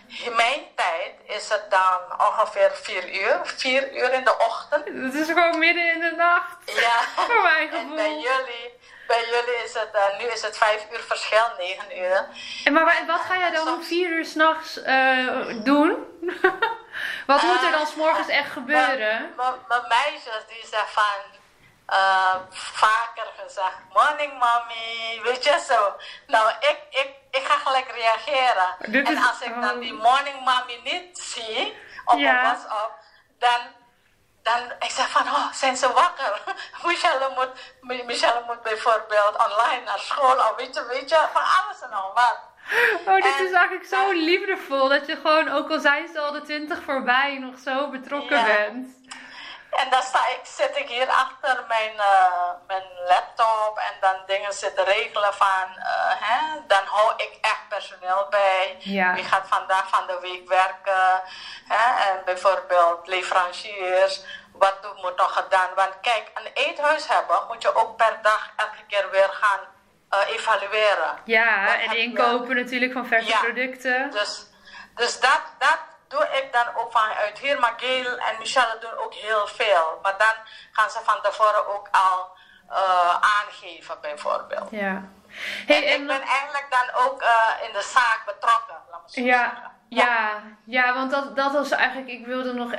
[0.07, 4.85] in mijn tijd is het dan ongeveer 4 uur, 4 uur in de ochtend.
[4.85, 6.57] Het is gewoon midden in de nacht.
[6.65, 6.99] Ja.
[7.27, 8.21] Voor mijn En bij gevoel.
[8.21, 8.73] jullie,
[9.07, 12.25] bij jullie is het, eh, nu is het 5 uur verschil, 9 uur.
[12.63, 15.27] En maar wa- wat ga jij dan om vier uur s'nachts eh
[15.63, 15.91] doen?
[17.27, 19.33] wat moet er dan s'morgens echt gebeuren?
[19.67, 21.41] Mijn- meisjes die zeggen van,
[21.85, 25.95] eh, vaker gezegd, morning mommy, weet je zo.
[26.27, 28.75] Nou, ik, ik, ik ga gelijk reageren.
[28.79, 29.79] Dit en is- als ik dan oh.
[29.79, 32.37] die morning mommy niet zie, op Ja.
[32.37, 32.91] een WhatsApp,
[33.39, 33.59] dan,
[34.43, 36.41] dan ik zeg van, oh, zijn ze wakker?
[36.85, 37.49] Michelle moet,
[37.81, 41.89] Mi- Michelle moet bijvoorbeeld online naar school, of weet je, weet je, van alles en
[41.89, 42.39] nog wat.
[43.05, 44.87] Oh, dit en- is eigenlijk zo liefdevol.
[44.87, 48.43] Dat je gewoon, ook al zijn ze al de twintig voorbij, nog zo betrokken Ja.
[48.45, 48.87] bent.
[49.75, 54.53] En dan sta ik, zit ik hier achter mijn, eh, mijn laptop en dan dingen
[54.53, 58.75] zitten regelen van, eh, hè, dan hou ik echt personeel bij.
[58.79, 59.13] Ja.
[59.13, 61.21] Wie gaat vandaag van de week werken?
[61.67, 62.09] Hè?
[62.11, 65.69] En bijvoorbeeld leveranciers, wat moet nog gedaan?
[65.75, 69.59] Want kijk, een eethuis hebben moet je ook per dag elke keer weer gaan
[70.09, 71.17] eh, evalueren.
[71.25, 73.39] Ja, en inkopen natuurlijk van verse Ja.
[73.39, 74.11] producten.
[74.11, 74.45] Dus,
[74.95, 75.79] dus dat, dat
[76.13, 77.59] doe ik dan ook vanuit.
[77.59, 79.99] Maar Gail en Michelle doen ook heel veel.
[80.01, 80.35] Maar dan
[80.71, 82.19] gaan ze van tevoren ook al
[82.69, 84.67] eh, aangeven, bijvoorbeeld.
[84.71, 85.03] Ja.
[85.67, 89.11] Hey, en en ik ben eigenlijk dan ook eh, in de zaak betrokken, laat me
[89.11, 89.71] zo Ja, zeggen.
[89.87, 92.71] ja, ja, want dat, dat was eigenlijk, ik wilde nog,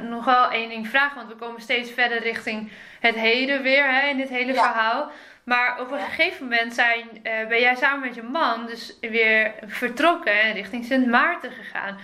[0.00, 4.06] nog wel één ding vragen, want we komen steeds verder richting het heden weer, hè,
[4.06, 4.62] in dit hele Ja.
[4.62, 5.10] verhaal.
[5.44, 6.04] Maar op een Ja.
[6.04, 11.06] gegeven moment zijn, ben jij samen met je man dus weer vertrokken en richting Sint
[11.06, 12.00] Maarten gegaan.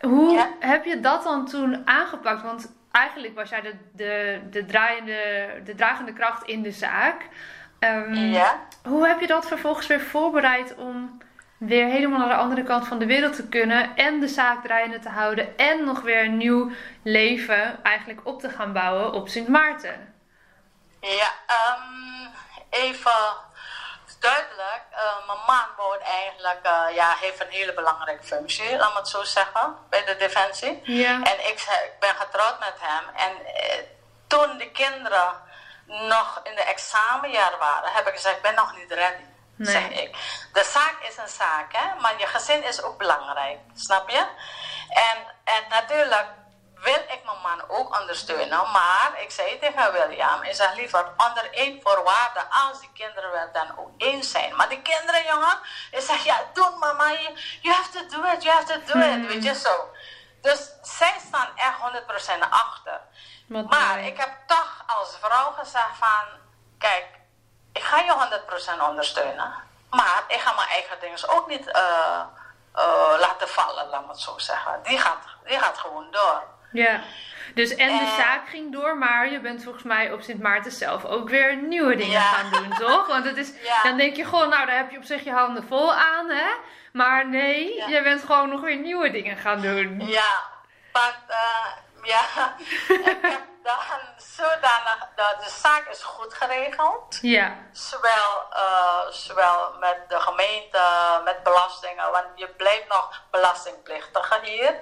[0.00, 0.48] Hoe Ja.
[0.60, 2.42] heb je dat dan toen aangepakt?
[2.42, 7.28] Want eigenlijk was jij de, de, de, draaiende, de dragende kracht in de zaak.
[7.78, 8.60] Ehm, Ja.
[8.84, 11.18] hoe heb je dat vervolgens weer voorbereid om
[11.58, 14.98] weer helemaal naar de andere kant van de wereld te kunnen en de zaak draaiende
[14.98, 16.70] te houden en nog weer een nieuw
[17.02, 20.14] leven eigenlijk op te gaan bouwen op Sint Maarten?
[21.00, 22.28] Ja, ehm,
[22.70, 23.10] even
[24.20, 24.82] duidelijk.
[24.90, 29.08] eh, mijn man woont eigenlijk, eh, ja, heeft een hele belangrijke functie, laat me het
[29.08, 30.80] zo zeggen, bij de Defensie.
[30.84, 31.22] Ja.
[31.22, 31.66] En ik,
[32.00, 33.04] ben getrouwd met hem.
[33.14, 33.82] En eh,
[34.26, 35.44] toen de kinderen
[35.86, 39.24] nog in de examenjaar waren, heb ik gezegd, ik ben nog niet ready.
[39.56, 39.72] Nee.
[39.72, 40.16] Zeg ik.
[40.52, 42.00] De zaak is een zaak, hè?
[42.00, 44.26] maar je gezin is ook belangrijk, snap je?
[44.88, 46.26] En, en natuurlijk
[46.80, 51.52] wil ik mijn man ook ondersteunen, maar ik zei tegen William, ik zeg liever onder
[51.52, 54.56] één voorwaarde, als die kinderen het dan ook eens zijn.
[54.56, 55.58] Maar die kinderen, jongen,
[55.90, 59.00] ik zeg, ja, doe mama, you, you have to do it, you have to do
[59.00, 59.90] it, weet je zo.
[60.40, 61.76] Dus zij staan echt
[62.46, 63.00] 100% achter.
[63.48, 66.24] Wat Maar ik heb toch als vrouw gezegd van,
[66.78, 67.06] kijk,
[67.72, 68.40] ik ga je
[68.78, 69.54] 100% ondersteunen.
[69.90, 72.20] Maar ik ga mijn eigen dingen ook niet eh,
[72.74, 74.82] eh, laten vallen, laat me het zo zeggen.
[74.82, 76.42] Die gaat, die gaat gewoon door.
[76.72, 77.00] Ja.
[77.54, 78.16] Dus en de Eh.
[78.16, 81.96] zaak ging door, maar je bent volgens mij op Sint Maarten zelf ook weer nieuwe
[81.96, 82.20] dingen Ja.
[82.20, 83.06] gaan doen, toch?
[83.06, 83.82] Want het is, Ja.
[83.82, 86.48] dan denk je gewoon, nou daar heb je op zich je handen vol aan, hè?
[86.92, 87.86] Maar nee, Ja.
[87.86, 90.00] je bent gewoon nog weer nieuwe dingen gaan doen.
[90.06, 90.42] Ja,
[90.92, 91.66] want eh,
[92.02, 92.20] ja,
[92.88, 93.76] ik heb dan
[94.16, 97.18] zodanig, de, de zaak is goed geregeld.
[97.22, 97.56] Ja.
[97.72, 100.80] Zowel, eh, zowel met de gemeente,
[101.24, 104.74] met belastingen, want je blijft nog belastingplichtige hier.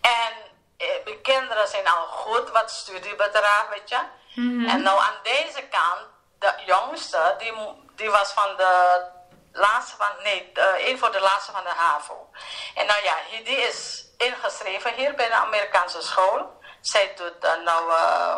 [0.00, 0.32] En
[0.84, 4.00] eh, de kinderen zijn al goed wat studie betreft, weet je.
[4.34, 4.68] Mhm.
[4.68, 6.06] En nou aan deze kant,
[6.38, 7.52] de jongste, die,
[7.96, 9.02] die was van de
[9.52, 12.30] laatste van, nee, een voor de laatste van de HAVO.
[12.74, 16.62] En nou ja, die is ingeschreven hier bij de Amerikaanse school.
[16.80, 18.36] Zij doet uh, nou uh,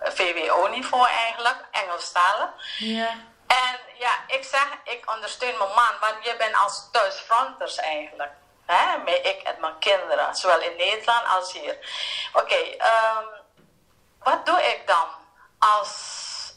[0.00, 2.54] ehm, VWO-niveau eigenlijk, Engelstalen.
[2.78, 3.08] Ja.
[3.46, 8.32] En ja, ik zeg, ik ondersteun mijn man, want je bent als thuisfronters eigenlijk.
[8.72, 8.98] Hè?
[8.98, 11.78] Met ik en mijn kinderen, zowel in Nederland als hier.
[12.32, 13.28] Oké, okay, um,
[14.18, 15.06] wat doe ik dan
[15.58, 15.92] als,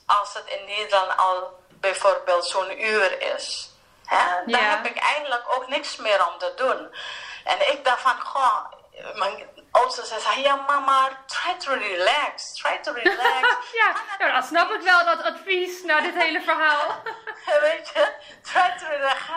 [0.05, 3.69] als het in Nederland al bijvoorbeeld zo'n uur is?
[4.05, 4.45] Hè?
[4.45, 6.95] Dan heb ik eigenlijk ook niks meer om te doen.
[7.43, 8.65] En ik dacht van, goh,
[9.15, 13.47] mijn oudste zei, ja mama, try to relax, try to relax.
[13.81, 16.87] ja, nou, dan snap ik wel dat advies na dit hele verhaal.
[17.67, 18.11] weet je,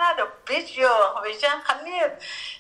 [0.05, 2.13] naar de beach joh, weet je, ga niet.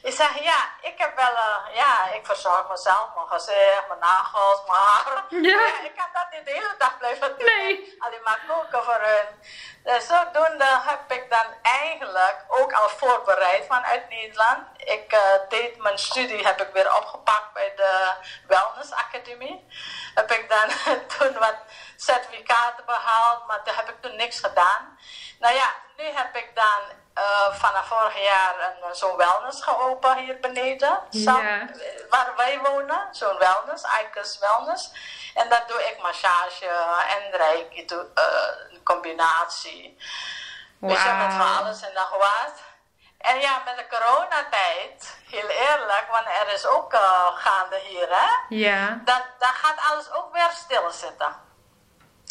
[0.03, 4.61] Ik zeg, ja, ik heb wel, uh, ja, ik verzorg mezelf, mijn gezicht, mijn nagels,
[4.66, 5.24] mijn haar.
[5.51, 5.66] Ja.
[5.88, 7.47] ik kan dat niet de hele dag blijven doen.
[7.47, 7.97] Nee.
[7.99, 9.26] Alleen maar koken voor hun.
[9.82, 14.62] Dus zodoende heb ik dan eigenlijk ook al voorbereid vanuit Nederland.
[14.76, 18.12] Ik uh, deed mijn studie, heb ik weer opgepakt bij de
[18.47, 19.64] Wellness Academy.
[20.14, 20.68] Heb ik dan
[21.18, 21.57] toen wat
[21.97, 24.99] certificaten behaald, maar daar heb ik toen niks gedaan.
[25.45, 26.80] Nou ja, nu heb ik dan
[27.18, 31.01] uh, vanaf vorig jaar een zo'n wellness geopend hier beneden.
[31.11, 31.68] Yeah.
[32.11, 34.90] Waar wij wonen, zo'n wellness, Icus Wellness.
[35.34, 36.68] En dat doe ik massage
[37.09, 39.99] en reiki, doe, uh, een combinatie.
[40.78, 40.90] Wow.
[40.90, 42.55] Weet je, met van alles en nog wat.
[43.18, 48.57] En ja, met de coronatijd, heel eerlijk, want er is ook uh, gaande hier, hè?
[48.57, 49.01] Ja.
[49.05, 51.43] Dan gaat alles ook weer stilzitten.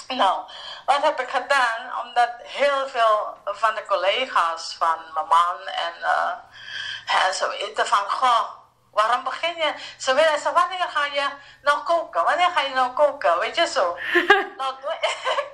[0.07, 0.39] Nou,
[0.85, 2.05] wat heb ik gedaan?
[2.05, 8.49] Omdat heel veel van de collega's van mijn man en uh, zo weten van, goh,
[8.91, 9.73] waarom begin je?
[9.97, 11.27] Ze willen zeggen, wanneer ga je
[11.61, 12.23] nou koken?
[12.23, 13.39] Wanneer ga je nou koken?
[13.39, 13.97] Weet je zo?
[14.57, 15.47] nou, doe ik,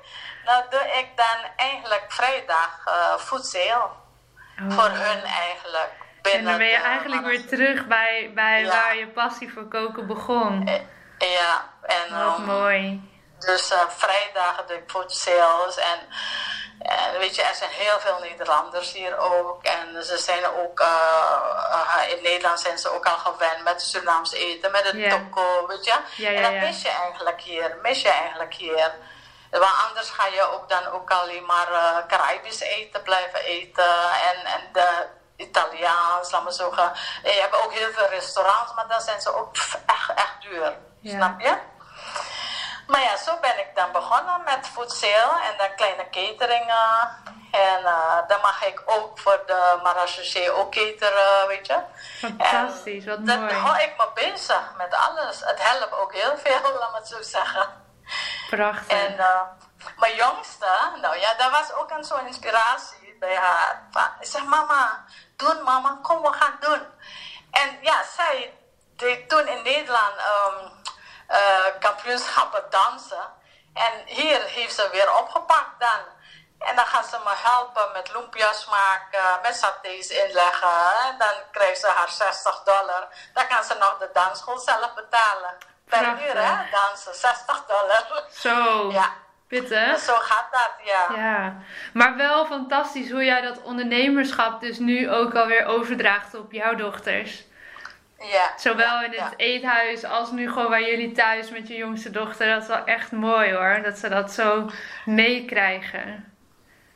[0.46, 3.82] nou doe ik dan eigenlijk vrijdag uh, voedsel.
[4.62, 4.72] Oh.
[4.72, 5.92] Voor hun eigenlijk.
[6.22, 10.68] En dan ben je eigenlijk weer terug bij, bij waar je passie voor koken begon.
[10.68, 10.82] Eh,
[11.18, 11.70] ja.
[11.82, 13.09] En, Wat um, mooi.
[13.40, 15.78] Dus uh, vrijdagen doe ik food sales.
[15.78, 16.00] En,
[16.80, 19.64] en weet je, er zijn heel veel Nederlanders hier ook.
[19.64, 24.72] En ze zijn ook, uh, in Nederland zijn ze ook al gewend met Surinaams eten,
[24.72, 25.12] met het yeah.
[25.12, 26.26] toko, weet je.
[26.26, 28.92] En dat mis je eigenlijk hier, mis je eigenlijk hier.
[29.50, 34.12] Want anders ga je ook dan ook alleen maar uh, Caribisch eten blijven eten.
[34.12, 36.92] En, en de Italiaans, laat maar zeggen.
[37.24, 40.78] En je hebt ook heel veel restaurants, maar dan zijn ze ook echt, echt duur.
[41.04, 41.58] Snap je?
[42.90, 47.18] Maar ja, zo ben ik dan begonnen met voedsel en dan kleine cateringen.
[47.52, 51.80] En uh, dan mag ik ook voor de marachaussee ook cateren, weet je.
[52.20, 53.38] Fantastisch, wat mooi.
[53.38, 55.40] Dan hou ik me bezig met alles.
[55.40, 57.68] Het helpt ook heel veel, laat me het zo zeggen.
[58.50, 58.98] Prachtig.
[58.98, 59.42] En uh,
[59.98, 60.68] mijn jongste,
[61.02, 63.82] nou ja, dat was ook een zo'n inspiratie bij haar.
[64.20, 66.82] Ik zeg, mama, doen mama, kom we gaan doen.
[67.52, 68.54] En ja, zij
[68.96, 70.14] deed toen in Nederland...
[70.18, 70.99] Um, uh,
[71.80, 73.38] kampioenschappen dansen.
[73.74, 76.02] En hier heeft ze weer opgepakt dan.
[76.60, 80.80] En dan gaan ze me helpen met lumpia's maken, met satés inleggen.
[81.08, 83.08] En dan krijgt ze haar 60 dollar.
[83.34, 85.54] Dan kan ze nog de dansschool zelf betalen.
[85.86, 86.56] Per uur, hè?
[86.72, 88.24] Dansen, 60 dollar.
[88.32, 88.92] Zo.
[89.00, 89.10] Ja.
[89.48, 90.00] Pittig.
[90.00, 91.16] Zo gaat dat, ja.
[91.16, 91.56] ja.
[91.94, 97.44] Maar wel fantastisch hoe jij dat ondernemerschap dus nu ook alweer overdraagt op jouw dochters.
[98.20, 98.54] Ja.
[98.58, 102.48] Zowel in het eethuis als nu gewoon bij jullie thuis met je jongste dochter.
[102.54, 104.70] Dat is wel echt mooi hoor, dat ze dat zo
[105.06, 106.34] meekrijgen.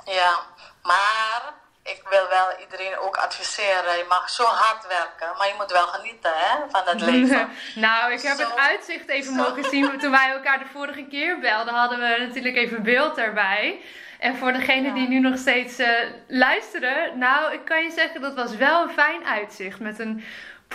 [0.05, 0.39] Ja,
[0.81, 1.53] maar
[1.83, 3.97] ik wil wel iedereen ook adviseren.
[3.97, 7.49] Je mag zo hard werken, maar je moet wel genieten hè, van het leven.
[7.75, 9.99] nou, ik heb het uitzicht even mogen zien.
[9.99, 13.81] Toen wij elkaar de vorige keer belden, hadden we natuurlijk even beeld erbij.
[14.19, 15.87] En voor degenen die nu nog steeds uh,
[16.27, 19.79] luisteren, nou, ik kan je zeggen, dat was wel een fijn uitzicht.
[19.79, 20.23] Met een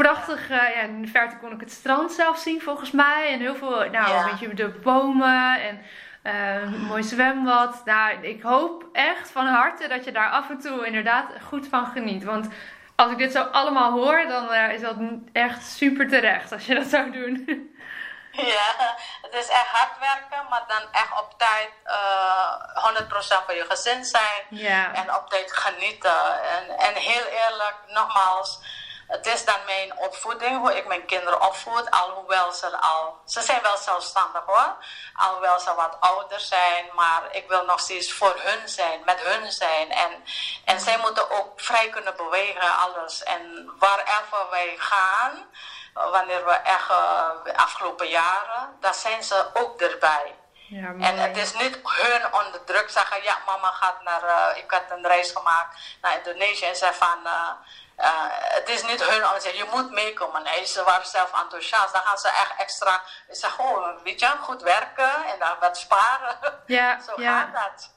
[0.02, 0.48] prachtig.
[0.48, 3.32] ja, in de verte kon ik het strand zelf zien volgens mij.
[3.32, 4.22] En heel veel, nou, ja.
[4.22, 5.82] een beetje de bomen en
[6.22, 7.84] uh, mooi zwembad.
[7.84, 11.86] Nou, ik hoop echt van harte dat je daar af en toe inderdaad goed van
[11.86, 12.24] geniet.
[12.24, 12.48] Want
[12.96, 14.96] als ik dit zo allemaal hoor, dan uh, is dat
[15.32, 17.44] echt super terecht als je dat zou doen.
[18.32, 23.54] Ja, het is echt hard werken, maar dan echt op tijd uh, eh, 100% voor
[23.54, 24.42] je gezin zijn.
[24.48, 24.94] Ja.
[24.94, 26.42] En op tijd genieten.
[26.42, 28.60] En, en heel eerlijk, nogmaals
[29.08, 33.62] het is dan mijn opvoeding, hoe ik mijn kinderen opvoed, alhoewel ze al, ze zijn
[33.62, 34.76] wel zelfstandig hoor,
[35.14, 39.52] alhoewel ze wat ouder zijn, maar ik wil nog steeds voor hun zijn, met hun
[39.52, 39.90] zijn.
[39.90, 40.24] En,
[40.64, 43.22] en zij moeten ook vrij kunnen bewegen, alles.
[43.22, 45.46] En wherever wij gaan,
[45.92, 50.34] wanneer we echt uh, afgelopen jaren, dan zijn ze ook erbij.
[50.68, 54.70] Ja, En het is niet hun onder druk zeggen, ja mama gaat naar, eh, ik
[54.70, 57.50] had een reis gemaakt naar Indonesië en zei van, eh,
[57.98, 60.42] eh, het is niet hun om te zeggen, je moet meekomen.
[60.42, 62.94] Nee, ze waren zelf enthousiast, dan gaan ze echt extra,
[63.28, 66.36] ik zeg, oh, weet je, goed werken en dan wat sparen.
[66.66, 67.38] Ja, Zo ja.
[67.40, 67.96] gaat dat.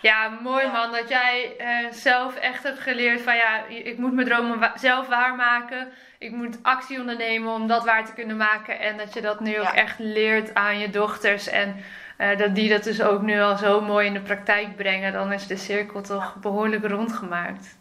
[0.00, 0.72] Ja, mooi Ja.
[0.72, 0.92] man.
[0.92, 5.06] Dat jij eh, zelf echt hebt geleerd van ja, ik moet mijn dromen wa- zelf
[5.06, 5.92] waarmaken.
[6.18, 8.78] Ik moet actie ondernemen om dat waar te kunnen maken.
[8.78, 11.46] En dat je dat nu ook echt leert aan je dochters.
[11.46, 11.84] En
[12.16, 15.12] eh, dat die dat dus ook nu al zo mooi in de praktijk brengen.
[15.12, 17.78] Dan is de cirkel toch behoorlijk rondgemaakt.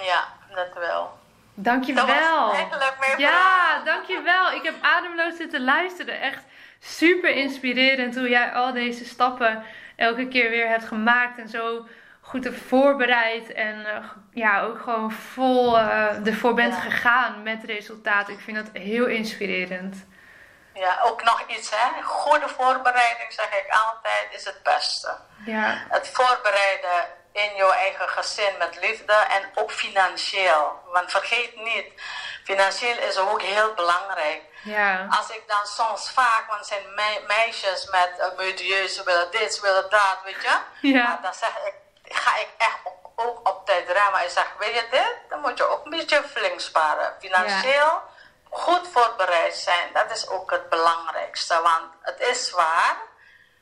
[0.00, 0.24] Ja,
[0.54, 1.18] dat wel.
[1.54, 2.06] Dankjewel.
[2.06, 4.52] mijn Ja, dankjewel.
[4.52, 6.20] Ik heb ademloos zitten luisteren.
[6.20, 6.44] Echt
[6.80, 9.64] super inspirerend hoe jij al deze stappen
[9.96, 11.86] elke keer weer hebt gemaakt en zo
[12.20, 13.52] goed hebt voorbereid.
[13.52, 16.80] En eh, ja, ook gewoon vol eh, ervoor bent Ja.
[16.80, 18.28] gegaan met resultaat.
[18.28, 20.06] Ik vind dat heel inspirerend.
[20.74, 22.02] Ja, ook nog iets, hè.
[22.02, 25.16] Goede voorbereiding, zeg ik altijd, is het beste.
[25.44, 30.80] Ja, Het voorbereiden in jouw eigen gezin met liefde en ook financieel.
[30.86, 31.86] Want vergeet niet,
[32.44, 34.42] financieel is ook heel belangrijk.
[34.62, 39.30] ja, Als ik dan soms vaak, want zijn mei- meisjes met uh, milieu, ze willen
[39.30, 40.58] dit, ze willen dat, weet je.
[40.80, 41.02] Ja.
[41.02, 41.74] Maar dan zeg ik,
[42.14, 44.20] ga ik echt op, ook op tijd remmen.
[44.20, 45.14] En zeg, wil je dit?
[45.28, 47.14] Dan moet je ook een beetje flink sparen.
[47.20, 48.02] Financieel
[48.50, 51.60] goed voorbereid zijn, dat is ook het belangrijkste.
[51.62, 52.96] Want het is zwaar,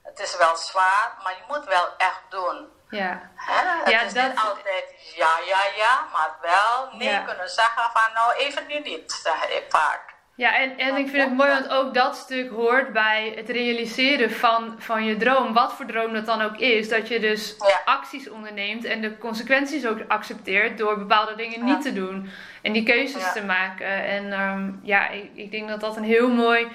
[0.03, 2.77] het is wel zwaar, maar je moet wel echt doen.
[2.91, 3.31] Ja.
[3.35, 3.79] Hè?
[3.85, 4.85] Het Ja, is dat- niet altijd
[5.17, 7.21] ja, ja, ja, maar wel nee Ja.
[7.21, 10.17] kunnen zeggen van nou even nu niet, zeg ik vaak.
[10.35, 14.31] Ja, en, en ik vind het mooi, want ook dat stuk hoort bij het realiseren
[14.31, 15.53] van, van je droom.
[15.53, 16.89] Wat voor droom dat dan ook is.
[16.89, 17.81] Dat je dus Ja.
[17.85, 22.31] acties onderneemt en de consequenties ook accepteert door bepaalde dingen niet te doen.
[22.63, 23.33] En die keuzes Ja.
[23.33, 24.05] te maken.
[24.05, 26.69] En ehm, ja, ik, ik denk dat dat een heel mooi,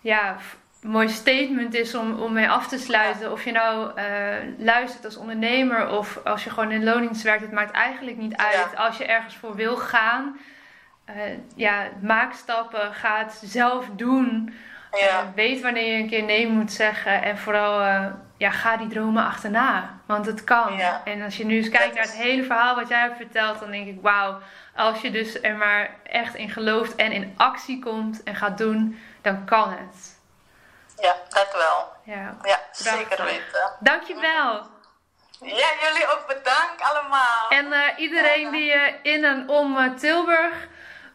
[0.00, 0.36] ja,
[0.82, 3.32] mooi statement is om, om mee af te sluiten.
[3.32, 4.04] Of je nou eh,
[4.58, 7.42] luistert als ondernemer of als je gewoon in loondienst werkt.
[7.42, 8.68] Het maakt eigenlijk niet uit.
[8.72, 8.84] Ja.
[8.84, 10.38] Als je ergens voor wil gaan
[11.04, 11.14] eh,
[11.54, 14.54] ja, maak stappen, ga het zelf doen.
[14.90, 14.98] Ja.
[14.98, 17.22] Eh, weet wanneer je een keer nee moet zeggen.
[17.22, 17.80] En vooral,
[18.36, 19.98] ja, ga die dromen achterna.
[20.06, 20.76] Want het kan.
[20.76, 21.00] Ja.
[21.04, 23.70] En als je nu eens kijkt naar het hele verhaal wat jij hebt verteld, dan
[23.70, 24.38] denk ik, wauw.
[24.74, 28.98] Als je dus er maar echt in gelooft en in actie komt en gaat doen,
[29.22, 30.19] dan kan het.
[31.00, 31.92] Ja, dat wel.
[32.04, 32.36] Ja.
[32.42, 33.76] Ja, zeker weten.
[33.80, 34.68] Dankjewel.
[35.40, 37.48] Ja, jullie ook bedankt allemaal.
[37.48, 40.54] En eh, iedereen die eh, in en om eh, Tilburg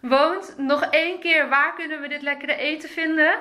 [0.02, 3.38] woont, nog één keer, waar kunnen we dit lekkere eten vinden?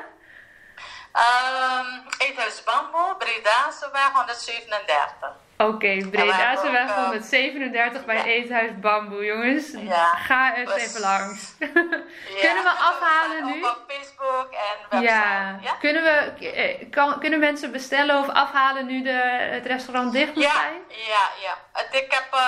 [1.12, 1.86] Ehm
[2.18, 5.43] Eethuis Bamboe, Bredaseweg 137.
[5.58, 8.24] Oké, Bredaseweg ook, eh, 137 bij ja.
[8.24, 9.24] Eethuis Bamboe.
[9.24, 11.52] Jongens, Ja, ga eens even langs.
[11.58, 13.62] Ja, Kunnen we afhalen nu?
[13.64, 15.12] Op Facebook en website.
[15.14, 20.12] ja, Ja, Kunnen, we, eh, kan, kunnen mensen bestellen of afhalen nu de, het restaurant
[20.12, 20.82] dicht moet ja, zijn?
[20.88, 21.28] ja.
[21.42, 21.54] ja.
[21.72, 22.40] Het- Ik heb eh,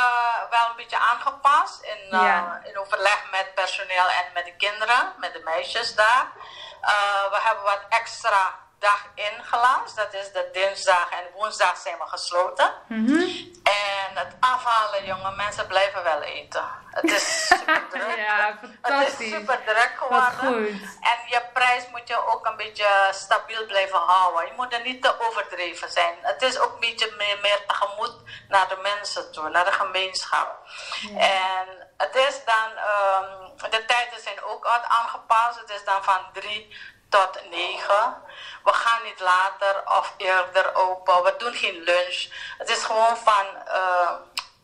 [0.50, 5.32] wel een beetje aangepast in, eh, in overleg met personeel en met de kinderen, met
[5.32, 6.26] de meisjes daar.
[7.30, 9.97] We hebben wat extra dag ingelast.
[9.97, 12.74] Dat is de dinsdag en woensdag zijn we gesloten.
[12.89, 13.20] Mhm.
[13.62, 16.64] En het afhalen, jongen, mensen blijven wel eten.
[16.91, 18.16] Het is super druk.
[18.16, 19.31] Ja, Het is fantastisch.
[19.33, 20.33] super druk geworden.
[20.33, 20.81] goed.
[21.01, 24.47] En je prijs moet je ook een beetje stabiel blijven houden.
[24.47, 26.14] Je moet er niet te overdreven zijn.
[26.22, 28.14] Het is ook een beetje meer, meer tegemoet
[28.49, 30.59] naar de mensen toe, naar de gemeenschap.
[31.16, 35.59] En het is dan, ehm, de tijden zijn ook wat aangepast.
[35.61, 36.77] Het is dan van drie
[37.17, 38.05] tot negen.
[38.64, 41.23] We gaan niet later of eerder open.
[41.23, 42.19] We doen geen lunch.
[42.59, 44.12] Het is gewoon van, eh,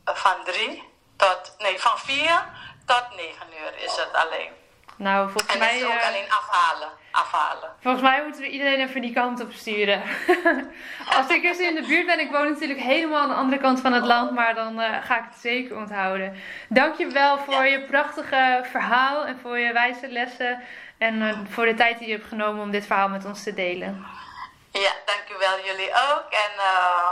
[0.04, 2.44] van drie tot, nee, van vier
[2.86, 4.50] tot negen uur is het alleen.
[4.96, 6.88] Nou, volgens En dat mij, is ook eh, alleen afhalen.
[7.10, 7.70] afhalen.
[7.80, 10.02] volgens mij moeten we iedereen even die kant op sturen.
[11.16, 13.80] Als ik eens in de buurt ben, ik woon natuurlijk helemaal aan de andere kant
[13.80, 16.36] van het land, maar dan eh, ga ik het zeker onthouden.
[16.68, 20.62] Dankjewel voor je prachtige verhaal en voor je wijze lessen
[21.02, 23.54] en eh, voor de tijd die je hebt genomen om dit verhaal met ons te
[23.54, 24.06] delen.
[24.70, 26.26] Ja, dankjewel jullie ook.
[26.30, 27.10] En eh,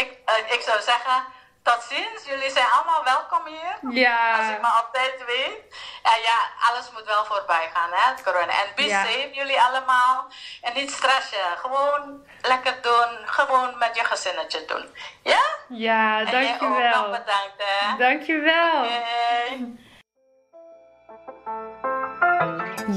[0.00, 1.24] ik, eh, ik zou zeggen,
[1.62, 2.24] tot ziens.
[2.26, 3.74] Jullie zijn allemaal welkom hier.
[3.82, 5.74] Als Ja, ik maar op tijd weet.
[6.02, 6.38] En ja,
[6.70, 8.52] alles moet wel voorbij gaan, hè, het corona.
[8.52, 9.04] En be Ja.
[9.04, 10.26] safe, jullie allemaal.
[10.62, 11.46] En niet stressen.
[11.62, 13.10] Gewoon lekker doen.
[13.26, 14.86] Gewoon met je gezinnetje doen.
[15.22, 15.42] Ja?
[15.68, 17.02] ja, En jij ook nog dankjewel.
[17.10, 17.96] bedankt, hè.
[17.96, 18.84] Dankjewel.